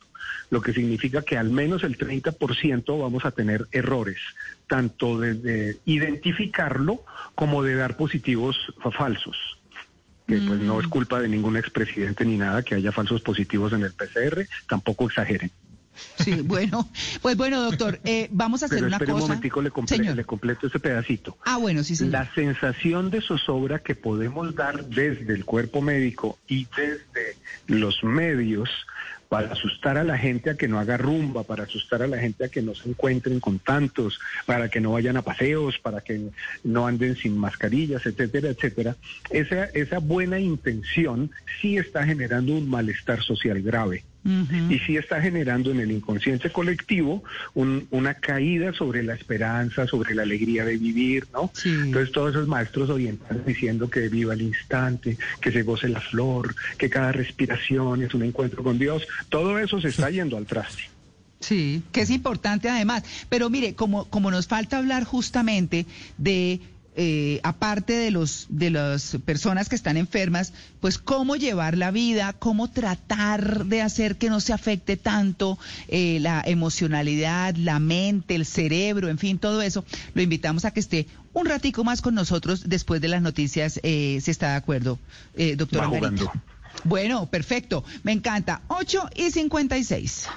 lo 0.50 0.62
que 0.62 0.74
significa 0.74 1.22
que 1.22 1.38
al 1.38 1.50
menos 1.50 1.84
el 1.84 1.98
30% 1.98 3.02
vamos 3.02 3.24
a 3.24 3.32
tener 3.32 3.68
errores, 3.72 4.20
tanto 4.68 5.18
de 5.18 5.78
identificarlo 5.86 7.06
como 7.36 7.64
de 7.64 7.76
dar 7.76 7.96
positivos 7.96 8.58
falsos 8.92 9.57
que 10.28 10.38
pues 10.40 10.60
no 10.60 10.80
es 10.80 10.88
culpa 10.88 11.22
de 11.22 11.30
ningún 11.30 11.58
expresidente 11.58 12.26
ni 12.26 12.38
nada 12.38 12.62
que 12.62 12.76
haya 12.76 12.92
falsos 12.92 13.22
positivos 13.22 13.74
en 13.74 13.84
el 13.84 13.94
PCR, 13.94 14.46
tampoco 14.68 15.06
exageren. 15.06 15.52
Sí, 16.20 16.42
bueno, 16.44 16.88
pues 17.22 17.38
bueno, 17.38 17.62
doctor, 17.62 18.00
eh, 18.04 18.28
vamos 18.32 18.62
a 18.62 18.68
hacer 18.68 18.84
una 18.84 19.00
cosa. 19.00 19.14
un 19.16 19.20
momentico, 19.22 19.62
le, 19.62 19.72
le 20.16 20.24
completo 20.26 20.68
ese 20.68 20.80
pedacito. 20.80 21.38
Ah, 21.46 21.58
bueno, 21.58 21.84
sí, 21.84 21.96
sí. 21.96 22.08
La 22.08 22.32
sensación 22.34 23.10
de 23.10 23.22
zozobra 23.22 23.80
que 23.80 23.96
podemos 23.96 24.54
dar 24.54 24.86
desde 24.86 25.34
el 25.34 25.46
cuerpo 25.46 25.82
médico 25.82 26.38
y 26.48 26.68
desde 26.78 27.38
los 27.68 28.04
medios 28.04 28.70
para 29.30 29.52
asustar 29.52 29.98
a 29.98 30.04
la 30.04 30.18
gente 30.18 30.50
a 30.50 30.56
que 30.56 30.68
no 30.68 30.80
haga 30.80 30.98
rumba, 30.98 31.44
para 31.44 31.64
asustar 31.64 32.02
a 32.02 32.08
la 32.08 32.18
gente 32.18 32.46
a 32.46 32.50
que 32.50 32.62
no 32.62 32.74
se 32.76 32.90
encuentren 32.90 33.40
con 33.40 33.60
tantos, 33.60 34.20
para 34.46 34.70
que 34.70 34.80
no 34.80 34.94
vayan 34.94 35.18
a 35.18 35.22
paseos, 35.22 35.78
para 35.80 36.02
que 36.02 36.30
no 36.64 36.88
anden 36.88 37.16
sin 37.16 37.38
mascarillas, 37.38 38.06
etcétera, 38.06 38.50
etcétera. 38.50 38.96
Esa, 39.30 39.66
esa 39.66 40.00
buena 40.00 40.40
intención 40.40 41.32
sí 41.62 41.78
está 41.78 42.06
generando 42.06 42.54
un 42.54 42.70
malestar 42.70 43.22
social 43.22 43.62
grave. 43.62 44.04
Y 44.70 44.80
sí 44.80 44.98
está 44.98 45.22
generando 45.22 45.72
en 45.72 45.80
el 45.80 45.92
inconsciente 45.92 46.52
colectivo 46.52 47.24
una 47.54 48.14
caída 48.16 48.74
sobre 48.74 49.02
la 49.04 49.14
esperanza, 49.14 49.88
sobre 49.88 50.14
la 50.14 50.24
alegría 50.24 50.66
de 50.66 50.78
vivir, 50.78 51.28
¿no? 51.32 51.52
Entonces 51.64 52.12
todos 52.12 52.32
esos 52.32 52.48
maestros 52.48 52.90
orientales 52.90 53.46
diciendo 53.46 53.90
que 53.90 54.10
viva 54.10 54.34
el 54.34 54.42
instante, 54.42 55.18
que 55.40 55.52
se 55.52 55.64
goce 55.64 55.88
la 55.88 56.02
flor, 56.02 56.56
que 56.78 56.90
cada 56.90 57.12
respiración 57.12 58.04
es 58.04 58.14
un 58.14 58.24
encuentro 58.24 58.64
con 58.64 58.78
Dios, 58.78 59.08
todo 59.30 59.58
eso 59.60 59.80
se 59.80 59.90
está 59.90 60.10
yendo 60.10 60.38
al 60.38 60.46
traste. 60.46 60.84
Sí, 61.40 61.84
que 61.92 62.02
es 62.02 62.10
importante 62.10 62.68
además. 62.68 63.04
Pero 63.30 63.50
mire, 63.50 63.76
como, 63.76 64.06
como 64.06 64.32
nos 64.32 64.48
falta 64.48 64.78
hablar 64.78 65.04
justamente 65.04 65.86
de 66.18 66.60
eh, 66.98 67.40
aparte 67.44 67.94
de 67.94 68.12
los 68.12 68.48
de 68.50 68.72
las 68.72 69.18
personas 69.24 69.70
que 69.70 69.76
están 69.76 69.96
enfermas, 69.98 70.52
pues 70.82 70.98
cómo 70.98 71.36
llevar 71.36 71.78
la 71.78 71.92
vida, 71.92 72.34
cómo 72.34 72.70
tratar 72.70 73.66
de 73.66 73.82
hacer 73.82 74.18
que 74.18 74.30
no 74.30 74.40
se 74.40 74.52
afecte 74.52 74.98
tanto 74.98 75.58
eh, 75.88 76.18
la 76.20 76.44
emocionalidad, 76.46 77.56
la 77.56 77.80
mente, 77.80 78.36
el 78.36 78.46
cerebro, 78.46 79.10
en 79.10 79.18
fin, 79.18 79.38
todo 79.40 79.62
eso. 79.62 79.86
Lo 80.16 80.22
invitamos 80.22 80.66
a 80.66 80.72
que 80.72 80.80
esté 80.80 81.08
un 81.34 81.46
ratico 81.46 81.84
más 81.84 82.02
con 82.02 82.16
nosotros 82.16 82.64
después 82.68 83.00
de 83.00 83.10
las 83.10 83.22
noticias, 83.22 83.80
eh, 83.84 84.20
si 84.22 84.32
está 84.32 84.52
de 84.52 84.56
acuerdo, 84.56 84.98
eh, 85.36 85.56
doctora 85.56 85.88
Bueno, 86.84 87.30
perfecto, 87.30 87.84
me 88.04 88.12
encanta. 88.12 88.62
8 88.70 89.10
y 89.16 89.30
56. 89.30 90.28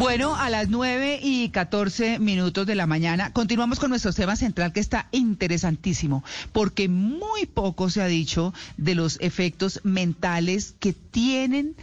Bueno, 0.00 0.34
a 0.34 0.48
las 0.48 0.70
9 0.70 1.20
y 1.22 1.50
14 1.50 2.20
minutos 2.20 2.66
de 2.66 2.74
la 2.74 2.86
mañana 2.86 3.34
continuamos 3.34 3.78
con 3.78 3.90
nuestro 3.90 4.14
tema 4.14 4.34
central 4.34 4.72
que 4.72 4.80
está 4.80 5.08
interesantísimo, 5.12 6.24
porque 6.52 6.88
muy 6.88 7.44
poco 7.44 7.90
se 7.90 8.00
ha 8.00 8.06
dicho 8.06 8.54
de 8.78 8.94
los 8.94 9.18
efectos 9.20 9.80
mentales 9.84 10.74
que 10.80 10.94
tienen 10.94 11.76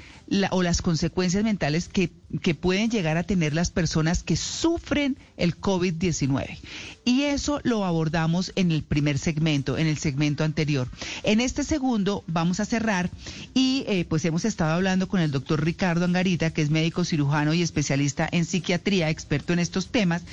o 0.52 0.62
las 0.62 0.82
consecuencias 0.82 1.44
mentales 1.44 1.88
que, 1.88 2.12
que 2.42 2.54
pueden 2.54 2.90
llegar 2.90 3.18
a 3.18 3.24
tener 3.24 3.54
las 3.54 3.72
personas 3.72 4.24
que 4.24 4.36
sufren 4.36 5.18
el 5.38 5.60
COVID-19. 5.60 6.58
Y 7.06 7.24
eso 7.24 7.62
lo 7.64 7.86
abordamos 7.86 8.52
en 8.56 8.72
el 8.72 8.84
primer 8.84 9.18
segmento, 9.18 9.78
en 9.78 9.88
el 9.88 9.98
segmento 9.98 10.44
anterior. 10.44 10.90
En 11.24 11.40
este 11.40 11.64
segundo 11.64 12.24
vamos 12.28 12.60
a 12.60 12.66
cerrar 12.66 13.10
y 13.54 13.86
eh, 13.88 14.06
pues 14.08 14.26
hemos 14.26 14.44
estado 14.44 14.74
hablando 14.74 15.08
con 15.08 15.22
el 15.22 15.32
doctor 15.32 15.64
Ricardo 15.64 16.06
Angarita, 16.06 16.52
que 16.52 16.62
es 16.62 16.70
médico 16.70 17.06
cirujano 17.06 17.54
y 17.54 17.62
especialista 17.62 18.28
en 18.30 18.44
psiquiatría, 18.44 19.10
experto 19.10 19.54
en 19.54 19.60
estos 19.60 19.88
temas, 19.88 20.24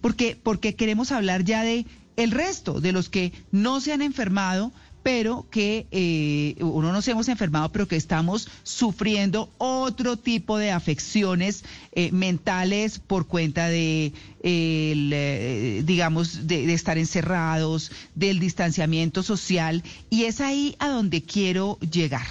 porque, 0.00 0.36
porque 0.42 0.74
queremos 0.74 1.12
hablar 1.12 1.44
ya 1.44 1.62
de 1.62 1.86
el 2.16 2.30
resto, 2.30 2.80
de 2.80 2.92
los 2.92 3.08
que 3.08 3.32
no 3.52 3.80
se 3.80 3.92
han 3.92 4.02
enfermado, 4.02 4.72
pero 5.06 5.46
que 5.52 5.86
eh, 5.92 6.56
uno 6.58 6.90
nos 6.90 7.06
hemos 7.06 7.28
enfermado, 7.28 7.70
pero 7.70 7.86
que 7.86 7.94
estamos 7.94 8.48
sufriendo 8.64 9.54
otro 9.56 10.16
tipo 10.16 10.58
de 10.58 10.72
afecciones 10.72 11.62
eh, 11.92 12.10
mentales 12.10 12.98
por 12.98 13.28
cuenta 13.28 13.68
de, 13.68 14.12
eh, 14.42 15.82
digamos, 15.86 16.48
de, 16.48 16.74
estar 16.74 16.98
encerrados, 16.98 17.92
del 18.16 18.40
distanciamiento 18.40 19.22
social, 19.22 19.84
y 20.10 20.24
es 20.24 20.40
ahí 20.40 20.74
a 20.80 20.88
donde 20.88 21.22
quiero 21.22 21.78
llegar. 21.78 22.26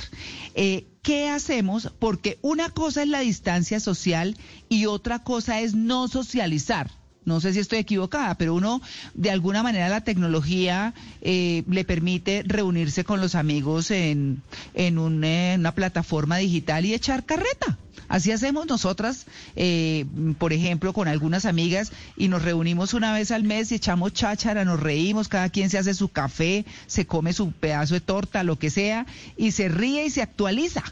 ¿Qué 0.53 1.29
hacemos? 1.29 1.93
Porque 1.97 2.39
una 2.41 2.71
cosa 2.71 3.03
es 3.03 3.07
la 3.07 3.21
distancia 3.21 3.79
social 3.79 4.35
y 4.67 4.87
otra 4.87 5.23
cosa 5.23 5.61
es 5.61 5.75
no 5.75 6.09
socializar 6.09 6.91
no 7.25 7.41
sé 7.41 7.53
si 7.53 7.59
estoy 7.59 7.79
equivocada, 7.79 8.35
pero 8.35 8.53
uno, 8.53 8.81
de 9.13 9.31
alguna 9.31 9.63
manera, 9.63 9.89
la 9.89 10.01
tecnología 10.01 10.93
eh, 11.21 11.63
le 11.67 11.83
permite 11.83 12.43
reunirse 12.45 13.03
con 13.03 13.19
los 13.19 13.35
amigos 13.35 13.91
en, 13.91 14.41
en, 14.73 14.99
una 14.99 15.73
plataforma 15.73 16.37
digital 16.37 16.85
y 16.85 16.93
echar 16.93 17.25
carreta. 17.25 17.77
Así 18.07 18.31
hacemos 18.31 18.67
nosotras, 18.67 19.25
eh, 19.55 20.05
por 20.37 20.53
ejemplo, 20.53 20.93
con 20.93 21.07
algunas 21.07 21.45
amigas 21.45 21.91
y 22.15 22.27
nos 22.27 22.43
reunimos 22.43 22.93
una 22.93 23.11
vez 23.13 23.31
al 23.31 23.43
mes 23.43 23.71
y 23.71 23.75
echamos 23.75 24.13
cháchara, 24.13 24.63
nos 24.63 24.79
reímos, 24.79 25.27
cada 25.27 25.49
quien 25.49 25.71
se 25.71 25.79
hace 25.79 25.95
su 25.95 26.09
café, 26.09 26.65
se 26.85 27.07
come 27.07 27.33
su 27.33 27.51
pedazo 27.51 27.95
de 27.95 28.01
torta, 28.01 28.43
lo 28.43 28.59
que 28.59 28.69
sea, 28.69 29.07
y 29.37 29.51
se 29.51 29.69
ríe 29.69 30.05
y 30.05 30.11
se 30.11 30.21
actualiza. 30.21 30.83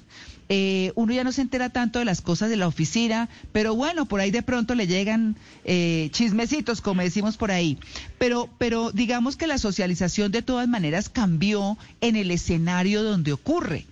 Eh, 0.49 0.91
uno 0.95 1.13
ya 1.13 1.23
no 1.23 1.31
se 1.31 1.41
entera 1.41 1.69
tanto 1.69 1.99
de 1.99 2.05
las 2.05 2.21
cosas 2.21 2.49
de 2.49 2.57
la 2.57 2.67
oficina, 2.67 3.29
pero 3.51 3.75
bueno, 3.75 4.05
por 4.05 4.19
ahí 4.19 4.31
de 4.31 4.43
pronto 4.43 4.75
le 4.75 4.87
llegan 4.87 5.35
eh, 5.63 6.09
chismecitos, 6.11 6.81
como 6.81 7.01
decimos 7.01 7.37
por 7.37 7.51
ahí. 7.51 7.77
Pero, 8.17 8.49
pero 8.57 8.91
digamos 8.91 9.35
que 9.37 9.47
la 9.47 9.57
socialización 9.57 10.31
de 10.31 10.41
todas 10.41 10.67
maneras 10.67 11.09
cambió 11.09 11.77
en 12.01 12.15
el 12.15 12.31
escenario 12.31 13.03
donde 13.03 13.33
ocurre. 13.33 13.85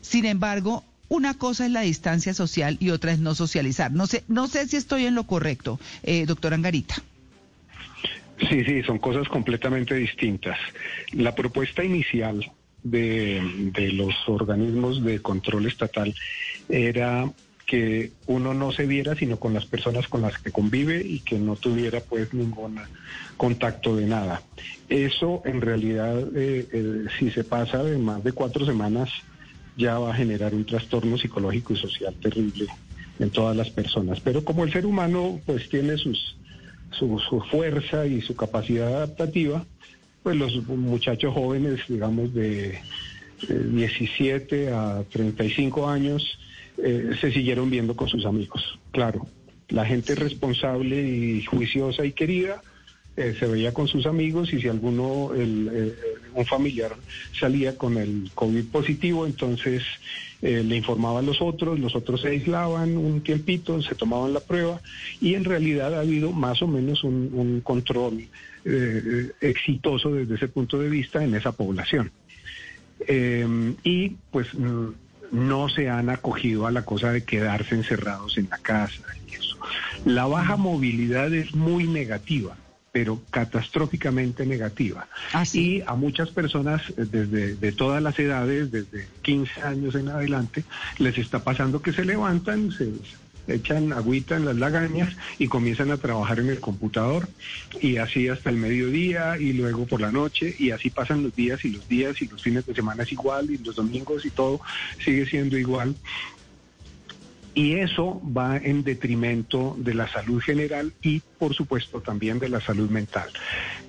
Sin 0.00 0.24
embargo, 0.24 0.84
una 1.08 1.34
cosa 1.34 1.66
es 1.66 1.72
la 1.72 1.82
distancia 1.82 2.34
social 2.34 2.76
y 2.80 2.90
otra 2.90 3.12
es 3.12 3.18
no 3.18 3.34
socializar. 3.34 3.92
No 3.92 4.06
sé, 4.06 4.24
no 4.28 4.46
sé 4.46 4.66
si 4.68 4.76
estoy 4.76 5.06
en 5.06 5.14
lo 5.14 5.24
correcto, 5.24 5.78
eh, 6.02 6.26
doctor 6.26 6.54
Angarita. 6.54 6.96
Sí, 8.48 8.64
sí, 8.64 8.82
son 8.84 8.98
cosas 8.98 9.28
completamente 9.28 9.94
distintas. 9.94 10.58
La 11.12 11.34
propuesta 11.34 11.82
inicial 11.82 12.52
de, 12.82 13.90
los 13.92 14.14
organismos 14.26 15.02
de 15.04 15.20
control 15.20 15.66
estatal 15.66 16.14
era 16.68 17.30
que 17.66 18.12
uno 18.26 18.54
no 18.54 18.72
se 18.72 18.86
viera 18.86 19.14
sino 19.14 19.38
con 19.38 19.52
las 19.52 19.66
personas 19.66 20.08
con 20.08 20.22
las 20.22 20.38
que 20.38 20.50
convive 20.50 21.04
y 21.04 21.20
que 21.20 21.38
no 21.38 21.54
tuviera 21.56 22.00
pues 22.00 22.32
ningún 22.32 22.80
contacto 23.36 23.94
de 23.96 24.06
nada. 24.06 24.42
Eso 24.88 25.42
en 25.44 25.60
realidad 25.60 26.18
eh, 26.34 26.66
eh, 26.72 27.04
si 27.18 27.30
se 27.30 27.44
pasa 27.44 27.82
de 27.82 27.98
más 27.98 28.24
de 28.24 28.32
cuatro 28.32 28.64
semanas 28.64 29.10
ya 29.76 29.98
va 29.98 30.12
a 30.12 30.16
generar 30.16 30.54
un 30.54 30.64
trastorno 30.64 31.18
psicológico 31.18 31.74
y 31.74 31.76
social 31.76 32.14
terrible 32.20 32.66
en 33.18 33.30
todas 33.30 33.54
las 33.54 33.70
personas. 33.70 34.20
Pero 34.20 34.44
como 34.44 34.64
el 34.64 34.72
ser 34.72 34.86
humano 34.86 35.38
pues 35.44 35.68
tiene 35.68 35.98
sus, 35.98 36.36
su, 36.90 37.18
su 37.18 37.40
fuerza 37.42 38.06
y 38.06 38.22
su 38.22 38.34
capacidad 38.34 38.88
adaptativa, 38.88 39.66
pues 40.28 40.36
los 40.36 40.68
muchachos 40.68 41.32
jóvenes, 41.32 41.80
digamos, 41.88 42.34
de 42.34 42.78
17 43.48 44.70
a 44.74 45.02
35 45.10 45.88
años, 45.88 46.38
eh, 46.76 47.12
se 47.18 47.32
siguieron 47.32 47.70
viendo 47.70 47.96
con 47.96 48.10
sus 48.10 48.26
amigos. 48.26 48.78
Claro, 48.90 49.26
la 49.70 49.86
gente 49.86 50.14
responsable 50.14 51.00
y 51.00 51.42
juiciosa 51.44 52.04
y 52.04 52.12
querida 52.12 52.60
eh, 53.16 53.36
se 53.38 53.46
veía 53.46 53.72
con 53.72 53.88
sus 53.88 54.04
amigos 54.04 54.52
y 54.52 54.60
si 54.60 54.68
alguno, 54.68 55.30
eh, 55.34 55.94
un 56.34 56.44
familiar 56.44 56.94
salía 57.40 57.78
con 57.78 57.96
el 57.96 58.30
COVID 58.34 58.66
positivo, 58.66 59.24
entonces 59.24 59.82
le 60.42 60.76
informaba 60.76 61.20
a 61.20 61.22
los 61.22 61.40
otros, 61.40 61.80
los 61.80 61.96
otros 61.96 62.20
se 62.20 62.28
aislaban 62.28 62.98
un 62.98 63.22
tiempito, 63.22 63.80
se 63.80 63.94
tomaban 63.94 64.34
la 64.34 64.40
prueba 64.40 64.78
y 65.22 65.34
en 65.34 65.44
realidad 65.44 65.94
ha 65.94 66.00
habido 66.00 66.32
más 66.32 66.60
o 66.60 66.66
menos 66.66 67.02
un, 67.02 67.30
un 67.32 67.62
control 67.62 68.28
eh, 68.64 69.32
exitoso 69.40 70.12
desde 70.12 70.34
ese 70.34 70.48
punto 70.48 70.78
de 70.78 70.88
vista 70.88 71.22
en 71.22 71.34
esa 71.34 71.52
población. 71.52 72.10
Eh, 73.06 73.74
y 73.84 74.16
pues 74.30 74.48
no 75.30 75.68
se 75.68 75.88
han 75.88 76.10
acogido 76.10 76.66
a 76.66 76.70
la 76.70 76.84
cosa 76.84 77.12
de 77.12 77.24
quedarse 77.24 77.74
encerrados 77.74 78.38
en 78.38 78.48
la 78.50 78.58
casa 78.58 79.02
y 79.28 79.34
eso. 79.34 79.58
La 80.04 80.26
baja 80.26 80.56
movilidad 80.56 81.32
es 81.32 81.54
muy 81.54 81.86
negativa 81.86 82.56
pero 82.90 83.20
catastróficamente 83.30 84.46
negativa. 84.46 85.06
Ah, 85.32 85.44
y 85.52 85.82
a 85.82 85.94
muchas 85.94 86.30
personas 86.30 86.82
desde 86.96 87.54
de 87.54 87.72
todas 87.72 88.02
las 88.02 88.18
edades, 88.18 88.72
desde 88.72 89.06
15 89.22 89.62
años 89.62 89.94
en 89.94 90.08
adelante, 90.08 90.64
les 90.98 91.16
está 91.18 91.44
pasando 91.44 91.82
que 91.82 91.92
se 91.92 92.04
levantan, 92.04 92.72
se, 92.72 92.90
echan 93.48 93.92
agüita 93.92 94.36
en 94.36 94.44
las 94.44 94.56
lagañas 94.56 95.16
y 95.38 95.48
comienzan 95.48 95.90
a 95.90 95.96
trabajar 95.96 96.40
en 96.40 96.50
el 96.50 96.60
computador 96.60 97.28
y 97.80 97.96
así 97.96 98.28
hasta 98.28 98.50
el 98.50 98.56
mediodía 98.56 99.36
y 99.38 99.52
luego 99.52 99.86
por 99.86 100.00
la 100.00 100.12
noche 100.12 100.54
y 100.58 100.70
así 100.70 100.90
pasan 100.90 101.22
los 101.22 101.34
días 101.34 101.64
y 101.64 101.70
los 101.70 101.88
días 101.88 102.20
y 102.22 102.28
los 102.28 102.42
fines 102.42 102.66
de 102.66 102.74
semana 102.74 103.02
es 103.02 103.12
igual 103.12 103.50
y 103.50 103.58
los 103.58 103.76
domingos 103.76 104.24
y 104.24 104.30
todo 104.30 104.60
sigue 105.04 105.26
siendo 105.26 105.56
igual. 105.56 105.94
Y 107.58 107.74
eso 107.74 108.22
va 108.24 108.56
en 108.56 108.84
detrimento 108.84 109.74
de 109.80 109.92
la 109.92 110.06
salud 110.06 110.40
general 110.40 110.92
y, 111.02 111.18
por 111.40 111.54
supuesto, 111.54 112.00
también 112.00 112.38
de 112.38 112.48
la 112.48 112.60
salud 112.60 112.88
mental. 112.88 113.28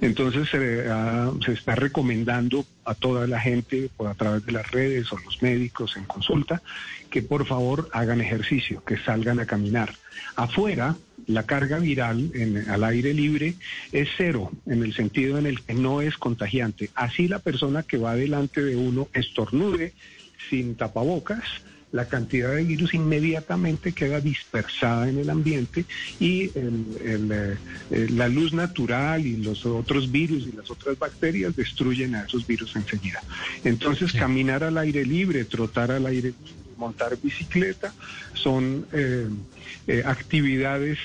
Entonces 0.02 0.50
se 0.50 1.52
está 1.52 1.76
recomendando 1.76 2.66
a 2.84 2.96
toda 2.96 3.28
la 3.28 3.40
gente 3.40 3.92
por 3.96 4.08
a 4.08 4.16
través 4.16 4.44
de 4.44 4.54
las 4.54 4.72
redes 4.72 5.14
o 5.14 5.20
los 5.20 5.44
médicos 5.44 5.98
en 5.98 6.06
consulta 6.06 6.64
que 7.12 7.22
por 7.22 7.46
favor 7.46 7.90
hagan 7.94 8.22
ejercicio, 8.22 8.84
que 8.84 8.98
salgan 8.98 9.40
a 9.40 9.46
caminar. 9.46 9.94
Afuera 10.36 10.96
la 11.28 11.44
carga 11.44 11.78
viral 11.78 12.32
en, 12.34 12.72
al 12.72 12.84
aire 12.84 13.14
libre 13.14 13.54
es 13.92 14.10
cero, 14.18 14.50
en 14.66 14.82
el 14.82 14.96
sentido 14.96 15.38
en 15.38 15.46
el 15.46 15.62
que 15.62 15.76
no 15.76 16.02
es 16.02 16.18
contagiante. 16.18 16.90
Así 16.96 17.28
la 17.28 17.38
persona 17.38 17.84
que 17.84 18.00
va 18.00 18.16
delante 18.16 18.64
de 18.64 18.76
uno 18.76 19.10
estornude 19.14 19.94
sin 20.50 20.74
tapabocas, 20.74 21.44
la 21.92 22.08
cantidad 22.08 22.54
de 22.54 22.64
virus 22.64 22.94
inmediatamente 22.94 23.94
queda 23.94 24.22
dispersada 24.22 25.10
en 25.10 25.18
el 25.18 25.30
ambiente 25.30 25.86
y 26.20 26.52
eh, 26.54 27.58
la 28.10 28.28
luz 28.28 28.54
natural 28.54 29.26
y 29.26 29.38
los 29.38 29.66
otros 29.66 30.12
virus 30.12 30.48
y 30.48 30.56
las 30.56 30.70
otras 30.70 31.00
bacterias 31.00 31.56
destruyen 31.56 32.16
a 32.16 32.24
esos 32.24 32.46
virus 32.46 32.76
enseguida. 32.76 33.24
Entonces, 33.64 34.14
caminar 34.14 34.64
al 34.64 34.78
aire 34.78 35.06
libre, 35.06 35.46
trotar 35.46 35.92
al 35.92 36.06
aire 36.06 36.30
libre, 36.30 36.54
montar 36.78 37.18
bicicleta, 37.22 37.94
son 38.34 38.86
eh, 38.94 39.28
eh, 39.88 40.04
actividades 40.06 40.98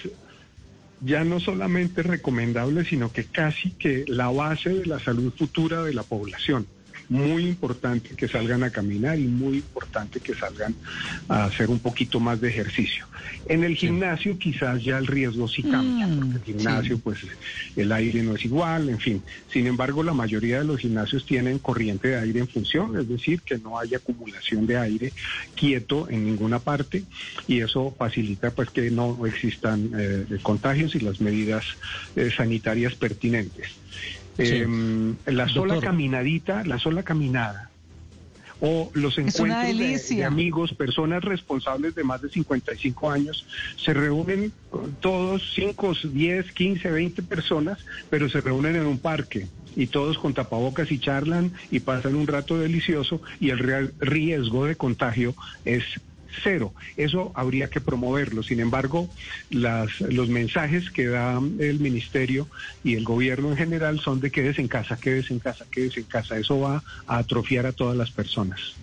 ya 1.01 1.25
no 1.25 1.40
solamente 1.40 2.03
recomendables, 2.03 2.88
sino 2.88 3.12
que 3.12 3.25
casi 3.25 3.73
que 3.73 4.05
la 4.07 4.31
base 4.31 4.70
de 4.70 4.87
la 4.87 5.01
salud 5.01 5.33
futura 5.37 5.83
de 5.83 5.92
la 5.92 6.03
población 6.03 6.66
muy 7.08 7.46
importante 7.46 8.14
que 8.16 8.28
salgan 8.28 8.62
a 8.62 8.70
caminar 8.70 9.18
y 9.18 9.26
muy 9.26 9.56
importante 9.56 10.20
que 10.20 10.34
salgan 10.34 10.74
a 11.28 11.44
hacer 11.44 11.70
un 11.70 11.78
poquito 11.78 12.20
más 12.20 12.40
de 12.40 12.48
ejercicio. 12.48 13.06
En 13.46 13.64
el 13.64 13.76
gimnasio 13.76 14.38
quizás 14.38 14.82
ya 14.82 14.98
el 14.98 15.06
riesgo 15.06 15.48
sí 15.48 15.62
cambia, 15.62 16.06
mm, 16.06 16.18
porque 16.18 16.36
el 16.36 16.56
gimnasio 16.56 16.98
pues 16.98 17.18
el 17.76 17.92
aire 17.92 18.22
no 18.22 18.34
es 18.34 18.44
igual, 18.44 18.88
en 18.88 18.98
fin. 18.98 19.22
Sin 19.52 19.66
embargo, 19.66 20.02
la 20.02 20.14
mayoría 20.14 20.58
de 20.58 20.64
los 20.64 20.80
gimnasios 20.80 21.26
tienen 21.26 21.58
corriente 21.58 22.08
de 22.08 22.18
aire 22.18 22.40
en 22.40 22.48
función, 22.48 22.98
es 22.98 23.08
decir, 23.08 23.42
que 23.42 23.58
no 23.58 23.78
hay 23.78 23.94
acumulación 23.94 24.66
de 24.66 24.78
aire 24.78 25.12
quieto 25.54 26.08
en 26.08 26.24
ninguna 26.24 26.58
parte 26.58 27.04
y 27.46 27.60
eso 27.60 27.94
facilita 27.98 28.50
pues 28.50 28.70
que 28.70 28.90
no 28.90 29.26
existan 29.26 29.90
eh, 29.96 30.38
contagios 30.42 30.94
y 30.94 31.00
las 31.00 31.20
medidas 31.20 31.64
eh, 32.16 32.30
sanitarias 32.34 32.94
pertinentes. 32.94 33.68
Em, 34.38 35.16
la 35.27 35.49
sola 35.49 35.81
caminadita, 35.81 36.64
la 36.64 36.79
sola 36.79 37.03
caminada, 37.03 37.70
o 38.61 38.90
los 38.94 39.18
encuentros 39.18 40.09
de, 40.09 40.25
amigos, 40.25 40.75
personas 40.75 41.23
responsables 41.23 41.94
de 41.94 42.05
más 42.05 42.23
de 42.23 42.29
55 42.31 43.11
años, 43.11 43.47
se 43.77 43.92
reúnen 43.92 44.53
todos, 45.01 45.53
5, 45.55 45.94
10, 46.05 46.53
15, 46.53 46.90
20 46.90 47.23
personas, 47.23 47.79
pero 48.11 48.29
se 48.29 48.40
reúnen 48.40 48.77
en 48.77 48.87
un 48.87 48.99
parque 48.99 49.49
y 49.77 49.88
todos 49.88 50.18
con 50.18 50.35
tapabocas 50.35 50.90
y 50.92 50.99
charlan 50.99 51.53
y 51.70 51.81
pasan 51.81 52.14
un 52.14 52.27
rato 52.27 52.59
delicioso 52.59 53.20
y 53.40 53.51
el 53.51 53.92
riesgo 53.99 54.66
de 54.66 54.77
contagio 54.77 55.35
es 55.64 55.85
cero. 56.42 56.73
Eso 56.97 57.33
habría 57.35 57.68
que 57.68 57.81
promoverlo. 57.81 58.42
Sin 58.42 58.61
embargo, 58.61 59.09
las, 59.51 60.01
los 60.01 60.29
mensajes 60.29 60.90
que 60.90 61.07
da 61.07 61.40
el 61.59 61.81
ministerio 61.81 62.49
y 62.83 62.94
el 62.94 63.05
gobierno 63.05 63.51
en 63.51 63.57
general 63.57 64.01
son 64.01 64.20
de 64.20 64.31
quédese 64.31 64.61
en 64.61 64.68
casa, 64.68 64.99
quédese 64.99 65.33
en 65.33 65.40
casa, 65.40 65.66
quédese 65.70 66.01
en 66.01 66.07
casa. 66.07 66.38
Eso 66.38 66.61
va 66.61 66.83
a 67.07 67.18
atrofiar 67.18 67.66
a 67.66 67.73
todas 67.73 67.97
las 67.97 68.11
personas. 68.11 68.77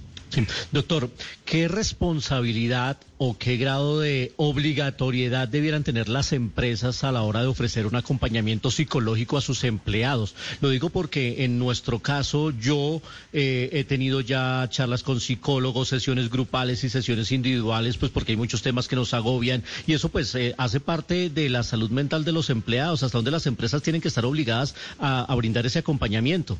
Doctor, 0.71 1.09
¿qué 1.45 1.67
responsabilidad 1.67 2.97
o 3.17 3.37
qué 3.37 3.57
grado 3.57 3.99
de 3.99 4.33
obligatoriedad 4.37 5.47
debieran 5.47 5.83
tener 5.83 6.09
las 6.09 6.31
empresas 6.31 7.03
a 7.03 7.11
la 7.11 7.23
hora 7.23 7.41
de 7.41 7.47
ofrecer 7.47 7.85
un 7.85 7.95
acompañamiento 7.95 8.71
psicológico 8.71 9.37
a 9.37 9.41
sus 9.41 9.63
empleados? 9.63 10.35
Lo 10.61 10.69
digo 10.69 10.89
porque 10.89 11.43
en 11.43 11.59
nuestro 11.59 11.99
caso 11.99 12.51
yo 12.51 13.01
eh, 13.33 13.69
he 13.73 13.83
tenido 13.83 14.21
ya 14.21 14.67
charlas 14.69 15.03
con 15.03 15.19
psicólogos, 15.19 15.89
sesiones 15.89 16.29
grupales 16.29 16.83
y 16.83 16.89
sesiones 16.89 17.31
individuales, 17.31 17.97
pues 17.97 18.11
porque 18.11 18.31
hay 18.31 18.37
muchos 18.37 18.61
temas 18.61 18.87
que 18.87 18.95
nos 18.95 19.13
agobian 19.13 19.63
y 19.87 19.93
eso 19.93 20.09
pues 20.09 20.33
eh, 20.35 20.55
hace 20.57 20.79
parte 20.79 21.29
de 21.29 21.49
la 21.49 21.63
salud 21.63 21.89
mental 21.89 22.23
de 22.23 22.31
los 22.31 22.49
empleados, 22.49 23.03
hasta 23.03 23.17
donde 23.17 23.31
las 23.31 23.47
empresas 23.47 23.81
tienen 23.81 24.01
que 24.01 24.07
estar 24.07 24.25
obligadas 24.25 24.75
a 24.99 25.33
brindar 25.35 25.65
ese 25.65 25.79
acompañamiento. 25.79 26.57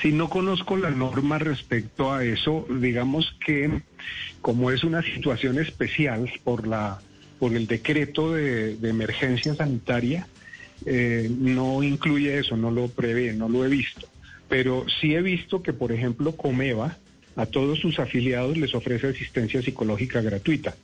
Si 0.00 0.12
no 0.12 0.28
conozco 0.28 0.76
la 0.76 0.90
norma 0.90 1.38
respecto 1.38 2.12
a 2.12 2.24
eso, 2.24 2.66
digamos 2.70 3.34
que 3.44 3.82
como 4.40 4.70
es 4.70 4.84
una 4.84 5.02
situación 5.02 5.58
especial 5.58 6.30
por 6.44 6.66
la 6.66 7.00
por 7.38 7.54
el 7.54 7.66
decreto 7.66 8.32
de, 8.32 8.76
emergencia 8.82 9.54
sanitaria, 9.54 10.26
eh, 10.86 11.30
no 11.38 11.84
incluye 11.84 12.38
eso, 12.38 12.56
no 12.56 12.70
lo 12.70 12.88
prevé, 12.88 13.32
no 13.32 13.48
lo 13.48 13.64
he 13.64 13.68
visto. 13.68 14.08
Pero 14.48 14.86
sí 15.00 15.14
he 15.14 15.22
visto 15.22 15.62
que, 15.62 15.72
por 15.72 15.92
ejemplo, 15.92 16.32
Comeva 16.32 16.96
a 17.36 17.46
todos 17.46 17.78
sus 17.78 18.00
afiliados 18.00 18.56
les 18.56 18.74
ofrece 18.74 19.08
asistencia 19.08 19.62
psicológica 19.62 20.20
gratuita 20.20 20.74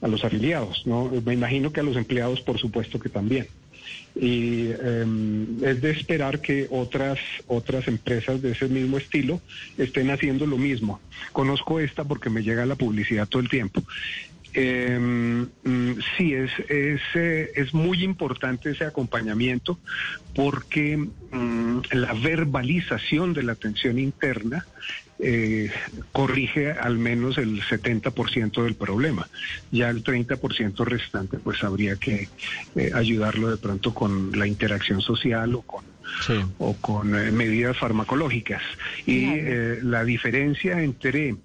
a 0.00 0.08
los 0.08 0.24
afiliados, 0.24 0.86
¿no? 0.86 1.10
Me 1.24 1.34
imagino 1.34 1.72
que 1.72 1.80
a 1.80 1.82
los 1.82 1.96
empleados, 1.96 2.40
por 2.40 2.58
supuesto 2.58 2.98
que 2.98 3.10
también 3.10 3.46
y 4.14 4.70
em, 4.70 5.62
es 5.64 5.80
de 5.80 5.90
esperar 5.90 6.40
que 6.40 6.68
otras 6.70 7.18
otras 7.46 7.88
empresas 7.88 8.40
de 8.40 8.52
ese 8.52 8.68
mismo 8.68 8.98
estilo 8.98 9.40
estén 9.76 10.10
haciendo 10.10 10.46
lo 10.46 10.56
mismo. 10.56 11.00
Conozco 11.32 11.80
esta 11.80 12.04
porque 12.04 12.30
me 12.30 12.42
llega 12.42 12.66
la 12.66 12.76
publicidad 12.76 13.28
todo 13.28 13.42
el 13.42 13.48
tiempo. 13.48 13.82
Eh, 14.56 15.46
sí, 16.16 16.32
es, 16.32 16.52
es, 16.68 17.00
eh, 17.16 17.50
es, 17.56 17.74
muy 17.74 18.04
importante 18.04 18.70
ese 18.70 18.84
acompañamiento 18.84 19.80
porque 20.32 20.96
mm, 20.96 21.80
la 21.90 22.12
verbalización 22.12 23.34
de 23.34 23.42
la 23.42 23.52
atención 23.52 23.98
interna 23.98 24.64
eh, 25.18 25.70
corrige 26.12 26.72
al 26.72 26.98
menos 26.98 27.38
el 27.38 27.62
70% 27.62 28.62
del 28.62 28.74
problema. 28.74 29.28
Ya 29.70 29.90
el 29.90 30.02
30% 30.02 30.84
restante, 30.84 31.38
pues 31.38 31.62
habría 31.62 31.96
que 31.96 32.28
eh, 32.76 32.90
ayudarlo 32.94 33.50
de 33.50 33.56
pronto 33.56 33.94
con 33.94 34.36
la 34.38 34.46
interacción 34.46 35.00
social 35.00 35.54
o 35.54 35.62
con, 35.62 35.84
o 36.58 36.74
con 36.74 37.10
medidas 37.10 37.76
farmacológicas. 37.78 38.62
Y 39.06 39.40
la 39.82 40.04
diferencia 40.04 40.82
entre 40.82 41.36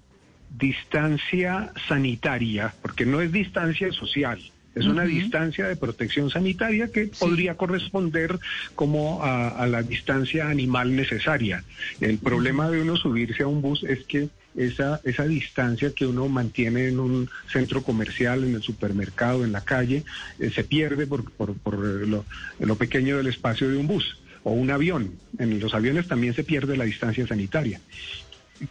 distancia 0.58 1.72
sanitaria, 1.88 2.74
porque 2.82 3.06
no 3.06 3.20
es 3.20 3.32
distancia 3.32 3.92
social, 3.92 4.40
es 4.74 4.86
una 4.86 5.04
distancia 5.04 5.66
de 5.66 5.76
protección 5.76 6.30
sanitaria 6.30 6.88
que 6.88 7.06
podría 7.18 7.56
corresponder 7.56 8.38
como 8.74 9.22
a, 9.22 9.66
la 9.66 9.82
distancia 9.82 10.48
animal 10.48 10.94
necesaria. 10.94 11.64
El 12.00 12.18
problema 12.18 12.70
de 12.70 12.82
uno 12.82 12.96
subirse 12.96 13.42
a 13.42 13.48
un 13.48 13.62
bus 13.62 13.82
es 13.84 14.04
que 14.04 14.28
esa, 14.56 15.00
esa 15.04 15.24
distancia 15.24 15.92
que 15.92 16.06
uno 16.06 16.28
mantiene 16.28 16.88
en 16.88 16.98
un 17.00 17.28
centro 17.52 17.82
comercial, 17.82 18.44
en 18.44 18.54
el 18.54 18.62
supermercado, 18.62 19.44
en 19.44 19.52
la 19.52 19.62
calle, 19.62 20.04
eh, 20.38 20.50
se 20.50 20.64
pierde 20.64 21.06
por, 21.06 21.30
por, 21.32 21.54
por 21.54 21.78
lo, 21.78 22.24
lo 22.58 22.76
pequeño 22.76 23.16
del 23.16 23.28
espacio 23.28 23.68
de 23.68 23.76
un 23.76 23.86
bus 23.86 24.18
o 24.42 24.52
un 24.52 24.70
avión. 24.70 25.12
En 25.38 25.60
los 25.60 25.74
aviones 25.74 26.08
también 26.08 26.34
se 26.34 26.44
pierde 26.44 26.76
la 26.76 26.84
distancia 26.84 27.26
sanitaria 27.26 27.80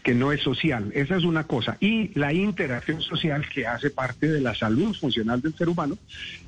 que 0.03 0.13
no 0.13 0.31
es 0.31 0.41
social. 0.41 0.91
Esa 0.93 1.17
es 1.17 1.23
una 1.23 1.45
cosa. 1.45 1.77
Y 1.79 2.11
la 2.17 2.33
interacción 2.33 3.01
social 3.01 3.47
que 3.49 3.67
hace 3.67 3.89
parte 3.89 4.27
de 4.27 4.41
la 4.41 4.55
salud 4.55 4.95
funcional 4.95 5.41
del 5.41 5.55
ser 5.55 5.69
humano, 5.69 5.97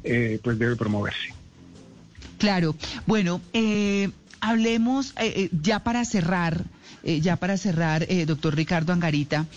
eh, 0.04 0.40
pues 0.44 0.58
debe 0.60 0.76
promoverse. 0.76 1.34
Claro. 2.38 2.76
Bueno, 3.06 3.42
eh, 3.54 4.10
hablemos 4.40 5.14
eh, 5.18 5.50
ya 5.62 5.84
para 5.84 6.06
cerrar, 6.06 6.64
ya 7.04 7.36
para 7.36 7.58
cerrar, 7.58 8.08
doctor 8.28 8.56
Ricardo 8.56 8.94
Angarita. 8.94 9.48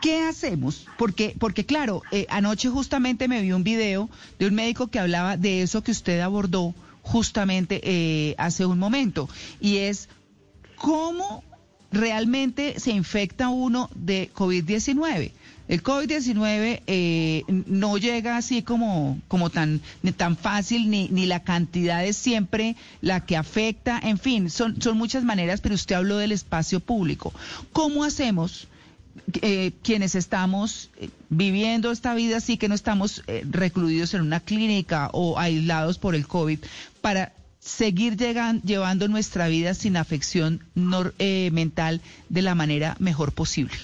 ¿Qué 0.00 0.20
hacemos? 0.20 0.86
Porque, 0.98 1.34
porque 1.38 1.64
claro, 1.64 2.02
anoche 2.28 2.68
justamente 2.68 3.28
me 3.28 3.40
vi 3.40 3.52
un 3.52 3.64
video 3.64 4.10
de 4.38 4.46
un 4.46 4.54
médico 4.54 4.88
que 4.88 4.98
hablaba 4.98 5.36
de 5.38 5.62
eso 5.62 5.82
que 5.82 5.92
usted 5.92 6.20
abordó 6.20 6.74
justamente 7.00 8.34
hace 8.36 8.66
un 8.66 8.78
momento, 8.78 9.28
y 9.58 9.78
es 9.78 10.10
cómo 10.76 11.44
realmente 11.92 12.80
se 12.80 12.90
infecta 12.90 13.48
uno 13.48 13.90
de 13.94 14.30
COVID-19. 14.34 15.32
El 15.68 15.82
COVID-19 15.82 16.82
eh, 16.86 17.44
no 17.48 17.96
llega 17.96 18.36
así 18.36 18.62
como, 18.62 19.20
como 19.28 19.48
tan, 19.48 19.80
tan 20.16 20.36
fácil, 20.36 20.90
ni, 20.90 21.08
ni 21.08 21.26
la 21.26 21.44
cantidad 21.44 22.04
es 22.04 22.16
siempre 22.16 22.76
la 23.00 23.24
que 23.24 23.36
afecta, 23.36 24.00
en 24.02 24.18
fin, 24.18 24.50
son, 24.50 24.82
son 24.82 24.98
muchas 24.98 25.24
maneras, 25.24 25.60
pero 25.60 25.74
usted 25.74 25.94
habló 25.94 26.18
del 26.18 26.32
espacio 26.32 26.80
público. 26.80 27.32
¿Cómo 27.72 28.04
hacemos? 28.04 28.68
Eh, 29.42 29.72
quienes 29.82 30.14
estamos 30.14 30.90
eh, 30.96 31.10
viviendo 31.28 31.92
esta 31.92 32.14
vida 32.14 32.38
así 32.38 32.56
que 32.56 32.68
no 32.68 32.74
estamos 32.74 33.22
recluidos 33.50 34.14
en 34.14 34.22
una 34.22 34.40
clínica 34.40 35.10
o 35.12 35.38
aislados 35.38 35.98
por 35.98 36.14
el 36.14 36.26
COVID 36.26 36.58
para 37.02 37.32
seguir 37.62 38.16
llevando 38.16 39.08
nuestra 39.08 39.46
vida 39.46 39.74
sin 39.74 39.96
afección 39.96 40.60
eh, 41.18 41.50
mental 41.52 42.00
de 42.28 42.42
la 42.42 42.54
manera 42.54 42.96
mejor 42.98 43.32
posible. 43.32 43.74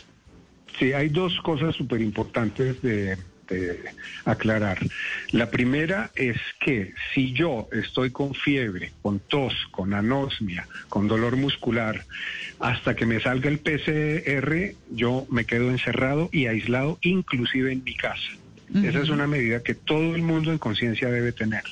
Sí, 0.79 0.93
hay 0.93 1.09
dos 1.09 1.39
cosas 1.43 1.77
súper 1.77 2.01
importantes 2.01 2.83
de, 2.83 3.17
importante 3.49 3.79
aclarar. 4.25 4.79
La 5.31 5.51
primera 5.51 6.11
es 6.15 6.37
que 6.61 6.93
si 7.15 7.33
yo 7.33 7.69
estoy 7.73 8.11
con 8.11 8.35
fiebre, 8.35 8.93
con 9.03 9.21
tos, 9.21 9.55
con 9.71 9.95
anosmia, 9.95 10.67
con 10.89 11.09
dolor 11.09 11.37
muscular, 11.37 12.05
hasta 12.59 12.95
que 12.95 13.07
me 13.07 13.21
salga 13.21 13.49
el 13.49 13.59
PCR, 13.59 14.75
yo 14.91 15.27
me 15.31 15.45
quedo 15.45 15.71
encerrado 15.71 16.29
y 16.33 16.47
aislado, 16.47 16.99
inclusive 17.03 17.73
en 17.73 17.85
mi 17.85 17.95
casa. 17.95 18.31
Esa 18.75 19.01
es 19.01 19.09
una 19.09 19.27
medida 19.27 19.63
que 19.63 19.75
todo 19.75 20.15
el 20.15 20.23
mundo 20.23 20.53
en 20.53 20.59
conciencia 20.59 21.09
debe 21.09 21.33
tener. 21.33 21.63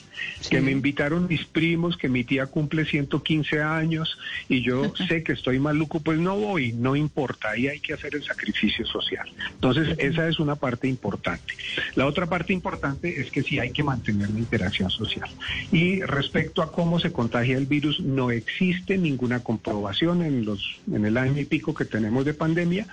Que 0.48 0.62
me 0.62 0.70
invitaron 0.70 1.26
mis 1.28 1.44
primos, 1.44 1.96
que 1.96 2.08
mi 2.08 2.24
tía 2.24 2.46
cumple 2.46 2.86
115 2.86 3.60
años 3.60 4.18
y 4.48 4.62
yo 4.62 4.94
sé 5.08 5.22
que 5.22 5.32
estoy 5.32 5.58
maluco, 5.58 6.00
pues 6.00 6.18
no 6.18 6.36
voy, 6.36 6.72
no 6.72 6.96
importa, 6.96 7.50
ahí 7.50 7.68
hay 7.68 7.80
que 7.80 7.92
hacer 7.92 8.14
el 8.14 8.24
sacrificio 8.24 8.86
social. 8.86 9.28
Entonces, 9.52 9.94
esa 9.98 10.26
es 10.26 10.38
una 10.38 10.56
parte 10.56 10.88
importante. 10.88 11.54
La 11.96 12.06
otra 12.06 12.26
parte 12.26 12.54
importante 12.54 13.20
es 13.20 13.30
que 13.30 13.42
sí 13.42 13.58
hay 13.58 13.72
que 13.72 13.82
mantener 13.82 14.30
la 14.30 14.38
interacción 14.38 14.90
social. 14.90 15.28
Y 15.70 16.00
respecto 16.00 16.62
a 16.62 16.72
cómo 16.72 16.98
se 16.98 17.12
contagia 17.12 17.58
el 17.58 17.66
virus, 17.66 18.00
no 18.00 18.30
existe 18.30 18.96
ninguna 18.96 19.40
comprobación 19.40 20.22
en, 20.22 20.46
los, 20.46 20.78
en 20.90 21.04
el 21.04 21.18
año 21.18 21.40
y 21.40 21.44
pico 21.44 21.74
que 21.74 21.84
tenemos 21.84 22.24
de 22.24 22.32
pandemia, 22.32 22.86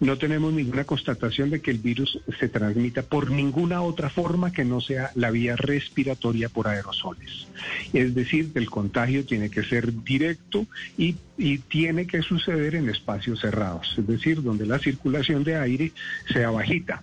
no 0.00 0.18
tenemos 0.18 0.52
ninguna 0.52 0.84
constatación 0.84 1.50
de 1.50 1.60
que 1.60 1.70
el 1.70 1.78
virus 1.78 2.18
se 2.40 2.48
transmita 2.48 3.02
por 3.02 3.30
ningún 3.30 3.43
ninguna 3.44 3.82
otra 3.82 4.10
forma 4.10 4.52
que 4.52 4.64
no 4.64 4.80
sea 4.80 5.10
la 5.14 5.30
vía 5.30 5.56
respiratoria 5.56 6.48
por 6.48 6.68
aerosoles. 6.68 7.46
Es 7.92 8.14
decir, 8.14 8.50
el 8.54 8.70
contagio 8.70 9.24
tiene 9.24 9.50
que 9.50 9.62
ser 9.62 10.02
directo 10.02 10.66
y, 10.96 11.16
y 11.36 11.58
tiene 11.58 12.06
que 12.06 12.22
suceder 12.22 12.74
en 12.74 12.88
espacios 12.88 13.40
cerrados, 13.40 13.94
es 13.98 14.06
decir, 14.06 14.42
donde 14.42 14.66
la 14.66 14.78
circulación 14.78 15.44
de 15.44 15.56
aire 15.56 15.92
sea 16.32 16.50
bajita. 16.50 17.02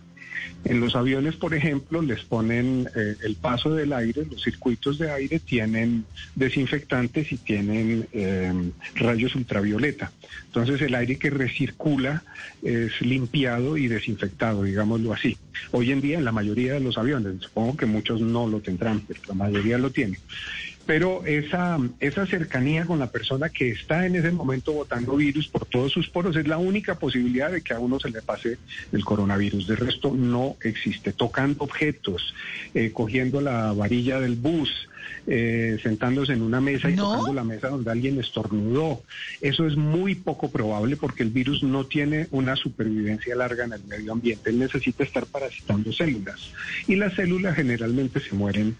En 0.63 0.79
los 0.79 0.95
aviones, 0.95 1.35
por 1.35 1.53
ejemplo, 1.53 2.01
les 2.01 2.23
ponen 2.23 2.87
eh, 2.95 3.15
el 3.23 3.35
paso 3.35 3.73
del 3.73 3.93
aire, 3.93 4.25
los 4.29 4.43
circuitos 4.43 4.99
de 4.99 5.11
aire 5.11 5.39
tienen 5.39 6.05
desinfectantes 6.35 7.31
y 7.31 7.37
tienen 7.37 8.07
eh, 8.13 8.53
rayos 8.95 9.35
ultravioleta. 9.35 10.11
Entonces 10.45 10.81
el 10.81 10.93
aire 10.95 11.17
que 11.17 11.29
recircula 11.29 12.23
es 12.61 13.01
limpiado 13.01 13.77
y 13.77 13.87
desinfectado, 13.87 14.63
digámoslo 14.63 15.13
así. 15.13 15.37
Hoy 15.71 15.91
en 15.91 16.01
día 16.01 16.17
en 16.17 16.25
la 16.25 16.31
mayoría 16.31 16.73
de 16.73 16.79
los 16.79 16.97
aviones, 16.97 17.41
supongo 17.41 17.77
que 17.77 17.85
muchos 17.85 18.21
no 18.21 18.47
lo 18.47 18.59
tendrán, 18.59 19.01
pero 19.01 19.19
la 19.27 19.33
mayoría 19.33 19.77
lo 19.77 19.89
tienen 19.89 20.19
pero 20.91 21.25
esa, 21.25 21.79
esa 22.01 22.25
cercanía 22.25 22.83
con 22.83 22.99
la 22.99 23.09
persona 23.09 23.47
que 23.47 23.69
está 23.69 24.05
en 24.05 24.17
ese 24.17 24.29
momento 24.29 24.73
botando 24.73 25.15
virus 25.15 25.47
por 25.47 25.65
todos 25.65 25.89
sus 25.89 26.09
poros 26.09 26.35
es 26.35 26.45
la 26.45 26.57
única 26.57 26.95
posibilidad 26.95 27.49
de 27.49 27.61
que 27.61 27.73
a 27.73 27.79
uno 27.79 27.97
se 27.97 28.09
le 28.09 28.21
pase 28.21 28.57
el 28.91 29.05
coronavirus. 29.05 29.67
De 29.67 29.77
resto 29.77 30.13
no 30.13 30.57
existe. 30.61 31.13
Tocando 31.13 31.63
objetos, 31.63 32.33
eh, 32.73 32.91
cogiendo 32.91 33.39
la 33.39 33.71
varilla 33.71 34.19
del 34.19 34.35
bus, 34.35 34.89
eh, 35.27 35.77
sentándose 35.83 36.33
en 36.33 36.41
una 36.41 36.59
mesa 36.59 36.89
y 36.89 36.95
tocando 36.95 37.33
la 37.33 37.43
mesa 37.43 37.69
donde 37.69 37.91
alguien 37.91 38.19
estornudó. 38.19 39.01
Eso 39.39 39.67
es 39.67 39.75
muy 39.75 40.15
poco 40.15 40.49
probable 40.49 40.97
porque 40.97 41.23
el 41.23 41.29
virus 41.29 41.63
no 41.63 41.85
tiene 41.85 42.27
una 42.31 42.55
supervivencia 42.55 43.35
larga 43.35 43.65
en 43.65 43.73
el 43.73 43.83
medio 43.83 44.13
ambiente. 44.13 44.49
Él 44.49 44.59
necesita 44.59 45.03
estar 45.03 45.25
parasitando 45.25 45.91
células. 45.91 46.51
Y 46.87 46.95
las 46.95 47.13
células 47.13 47.55
generalmente 47.55 48.19
se 48.19 48.33
mueren, 48.33 48.75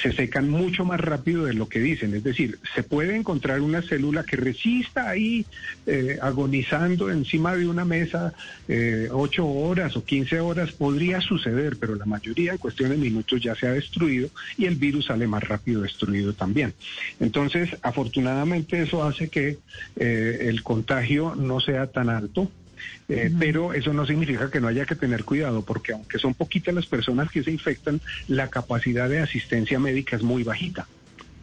se 0.00 0.12
secan 0.12 0.48
mucho 0.48 0.84
más 0.84 1.00
rápido 1.00 1.44
de 1.44 1.54
lo 1.54 1.68
que 1.68 1.80
dicen. 1.80 2.14
Es 2.14 2.24
decir, 2.24 2.58
se 2.74 2.82
puede 2.82 3.16
encontrar 3.16 3.60
una 3.60 3.82
célula 3.82 4.24
que 4.24 4.36
resista 4.36 5.10
ahí 5.10 5.44
eh, 5.86 6.18
agonizando 6.20 7.10
encima 7.10 7.56
de 7.56 7.68
una 7.68 7.84
mesa 7.84 8.32
eh, 8.68 9.08
ocho 9.10 9.46
horas 9.46 9.96
o 9.96 10.04
quince 10.04 10.40
horas. 10.40 10.72
Podría 10.72 11.20
suceder, 11.20 11.76
pero 11.78 11.94
la 11.94 12.06
mayoría 12.06 12.52
en 12.52 12.58
cuestión 12.58 12.90
de 12.90 12.96
minutos 12.96 13.42
ya 13.42 13.54
se 13.54 13.66
ha 13.66 13.72
destruido 13.72 14.28
y 14.56 14.66
el 14.66 14.76
virus 14.76 15.06
sale 15.06 15.26
más 15.26 15.42
rápido 15.42 15.73
destruido 15.80 16.32
también. 16.32 16.74
Entonces, 17.20 17.76
afortunadamente 17.82 18.82
eso 18.82 19.04
hace 19.04 19.28
que 19.28 19.58
eh, 19.96 20.38
el 20.48 20.62
contagio 20.62 21.34
no 21.34 21.60
sea 21.60 21.86
tan 21.86 22.08
alto. 22.08 22.50
Eh, 23.08 23.30
pero 23.38 23.72
eso 23.72 23.92
no 23.92 24.06
significa 24.06 24.50
que 24.50 24.60
no 24.60 24.68
haya 24.68 24.84
que 24.86 24.94
tener 24.94 25.24
cuidado, 25.24 25.62
porque 25.62 25.92
aunque 25.92 26.18
son 26.18 26.34
poquitas 26.34 26.74
las 26.74 26.86
personas 26.86 27.30
que 27.30 27.42
se 27.42 27.50
infectan, 27.50 28.00
la 28.28 28.48
capacidad 28.48 29.08
de 29.08 29.20
asistencia 29.20 29.78
médica 29.78 30.16
es 30.16 30.22
muy 30.22 30.42
bajita 30.42 30.86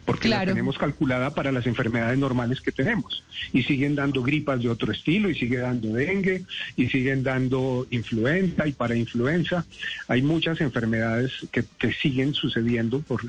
porque 0.04 0.28
la 0.28 0.44
tenemos 0.44 0.78
calculada 0.78 1.30
para 1.30 1.52
las 1.52 1.66
enfermedades 1.66 2.18
normales 2.18 2.60
que 2.60 2.72
tenemos. 2.72 3.24
Y 3.52 3.62
siguen 3.62 3.94
dando 3.94 4.22
gripas 4.22 4.60
de 4.60 4.68
otro 4.68 4.92
estilo, 4.92 5.30
y 5.30 5.34
sigue 5.34 5.58
dando 5.58 5.92
dengue, 5.92 6.44
y 6.76 6.88
siguen 6.88 7.22
dando 7.22 7.86
influenza 7.90 8.66
y 8.66 8.72
para 8.72 8.96
influenza. 8.96 9.64
Hay 10.08 10.22
muchas 10.22 10.60
enfermedades 10.60 11.32
que, 11.50 11.64
siguen 12.00 12.34
sucediendo, 12.34 13.00
por, 13.00 13.20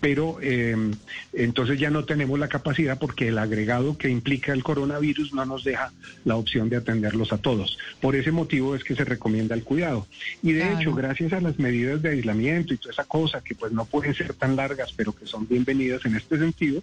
pero 0.00 0.38
em, 0.42 0.92
entonces 1.32 1.78
ya 1.78 1.90
no 1.90 2.04
tenemos 2.04 2.38
la 2.38 2.48
capacidad 2.48 2.98
porque 2.98 3.28
el 3.28 3.38
agregado 3.38 3.96
que 3.96 4.08
implica 4.08 4.52
el 4.52 4.62
coronavirus 4.62 5.32
no 5.32 5.46
nos 5.46 5.64
deja 5.64 5.92
la 6.24 6.36
opción 6.36 6.68
de 6.68 6.76
atenderlos 6.76 7.32
a 7.32 7.38
todos. 7.38 7.78
Por 8.00 8.16
ese 8.16 8.32
motivo 8.32 8.74
es 8.74 8.84
que 8.84 8.94
se 8.94 9.04
recomienda 9.04 9.54
el 9.54 9.64
cuidado. 9.64 10.06
Y 10.42 10.52
de 10.52 10.72
hecho, 10.72 10.94
gracias 10.94 11.32
a 11.32 11.40
las 11.40 11.58
medidas 11.58 12.02
de 12.02 12.10
aislamiento 12.10 12.74
y 12.74 12.76
toda 12.76 12.92
esa 12.92 13.04
cosa 13.04 13.40
que 13.40 13.54
pues 13.54 13.72
no 13.72 13.86
pueden 13.86 14.14
ser 14.14 14.34
tan 14.34 14.56
largas, 14.56 14.92
pero 14.94 15.14
que 15.14 15.26
son 15.26 15.48
bienvenidas 15.48 16.04
en 16.04 16.17
este 16.18 16.38
sentido, 16.38 16.82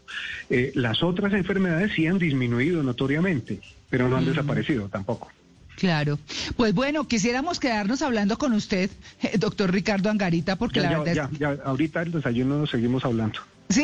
eh, 0.49 0.71
las 0.75 1.03
otras 1.03 1.33
enfermedades 1.33 1.91
sí 1.95 2.07
han 2.07 2.17
disminuido 2.17 2.83
notoriamente, 2.83 3.59
pero 3.89 4.09
no 4.09 4.17
han 4.17 4.25
desaparecido 4.25 4.89
tampoco. 4.89 5.29
Claro. 5.75 6.17
Pues 6.55 6.73
bueno, 6.73 7.07
quisiéramos 7.07 7.59
quedarnos 7.59 8.01
hablando 8.01 8.37
con 8.37 8.53
usted, 8.53 8.89
eh, 9.21 9.37
doctor 9.37 9.71
Ricardo 9.71 10.09
Angarita, 10.09 10.55
porque 10.55 10.79
la 10.79 10.99
verdad 10.99 11.29
ya, 11.37 11.55
ya, 11.55 11.61
ahorita 11.63 12.01
el 12.01 12.11
desayuno 12.11 12.57
nos 12.59 12.69
seguimos 12.69 13.03
hablando. 13.03 13.39
Sí, 13.67 13.83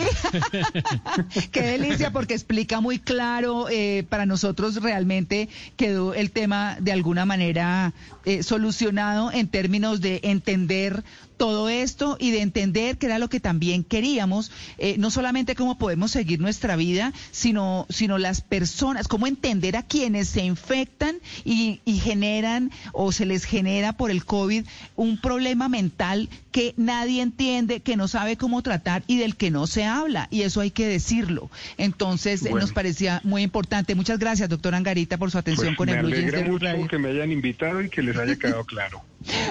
qué 1.52 1.62
delicia 1.64 2.12
porque 2.12 2.36
explica 2.36 2.82
muy 2.82 3.00
claro, 3.00 3.68
eh, 3.68 4.06
para 4.08 4.28
nosotros 4.28 4.76
realmente 4.76 5.50
quedó 5.76 6.14
el 6.14 6.30
tema 6.30 6.78
de 6.80 6.92
alguna 6.92 7.26
manera 7.26 7.94
solucionado 8.42 9.32
en 9.32 9.48
términos 9.48 10.00
de 10.00 10.22
entender 10.24 11.04
todo 11.42 11.70
esto 11.70 12.18
y 12.20 12.30
de 12.30 12.42
entender 12.42 13.00
que 13.00 13.08
era 13.08 13.18
lo 13.18 13.28
que 13.28 13.40
también 13.40 13.84
queríamos, 13.84 14.52
eh, 14.78 14.98
no 15.00 15.10
solamente 15.10 15.56
cómo 15.56 15.80
podemos 15.80 16.12
seguir 16.12 16.40
nuestra 16.40 16.76
vida, 16.76 17.14
sino, 17.32 17.88
sino 17.90 18.20
las 18.20 18.42
personas, 18.42 19.08
cómo 19.08 19.26
entender 19.26 19.76
a 19.76 19.82
quienes 19.82 20.28
se 20.28 20.44
infectan 20.44 21.16
y, 21.44 21.82
y 21.84 21.98
generan 21.98 22.70
o 22.94 23.12
se 23.12 23.26
les 23.26 23.46
genera 23.46 23.94
por 23.94 24.12
el 24.12 24.24
COVID 24.24 24.68
un 24.96 25.20
problema 25.20 25.68
mental 25.68 26.30
que 26.52 26.76
nadie 26.78 27.24
entiende, 27.24 27.80
que 27.80 27.98
no 27.98 28.08
sabe 28.08 28.38
cómo 28.38 28.62
tratar 28.62 29.02
y 29.08 29.18
del 29.18 29.36
que 29.36 29.50
no 29.50 29.66
se 29.66 29.84
habla. 29.84 30.28
Y 30.30 30.44
eso 30.44 30.62
hay 30.62 30.70
que 30.70 30.86
decirlo. 30.86 31.50
Entonces, 31.80 32.46
eh, 32.46 32.52
nos 32.52 32.72
parecía 32.72 33.20
muy 33.24 33.42
importante. 33.42 33.96
Muchas 33.96 34.20
gracias, 34.20 34.48
doctor 34.48 34.76
Angarita, 34.76 35.18
por 35.18 35.32
su 35.32 35.40
atención 35.40 35.70
pues 35.70 35.78
con 35.78 35.90
el 35.90 36.06
Me 36.06 36.18
alegra 36.18 36.44
mucho 36.44 36.88
que 36.88 37.00
me 37.00 37.10
hayan 37.10 37.32
invitado 37.32 37.82
y 37.82 37.90
que 37.90 38.04
les 38.04 38.16
haya 38.16 38.36
quedado 38.36 38.64
claro. 38.64 39.02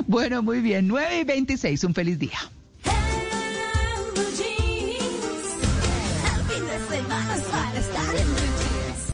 Bueno, 0.06 0.42
muy 0.42 0.60
bien. 0.60 0.88
9 0.88 1.20
y 1.20 1.24
26. 1.24 1.84
Un 1.84 1.94
feliz 1.94 2.18
día. 2.18 2.38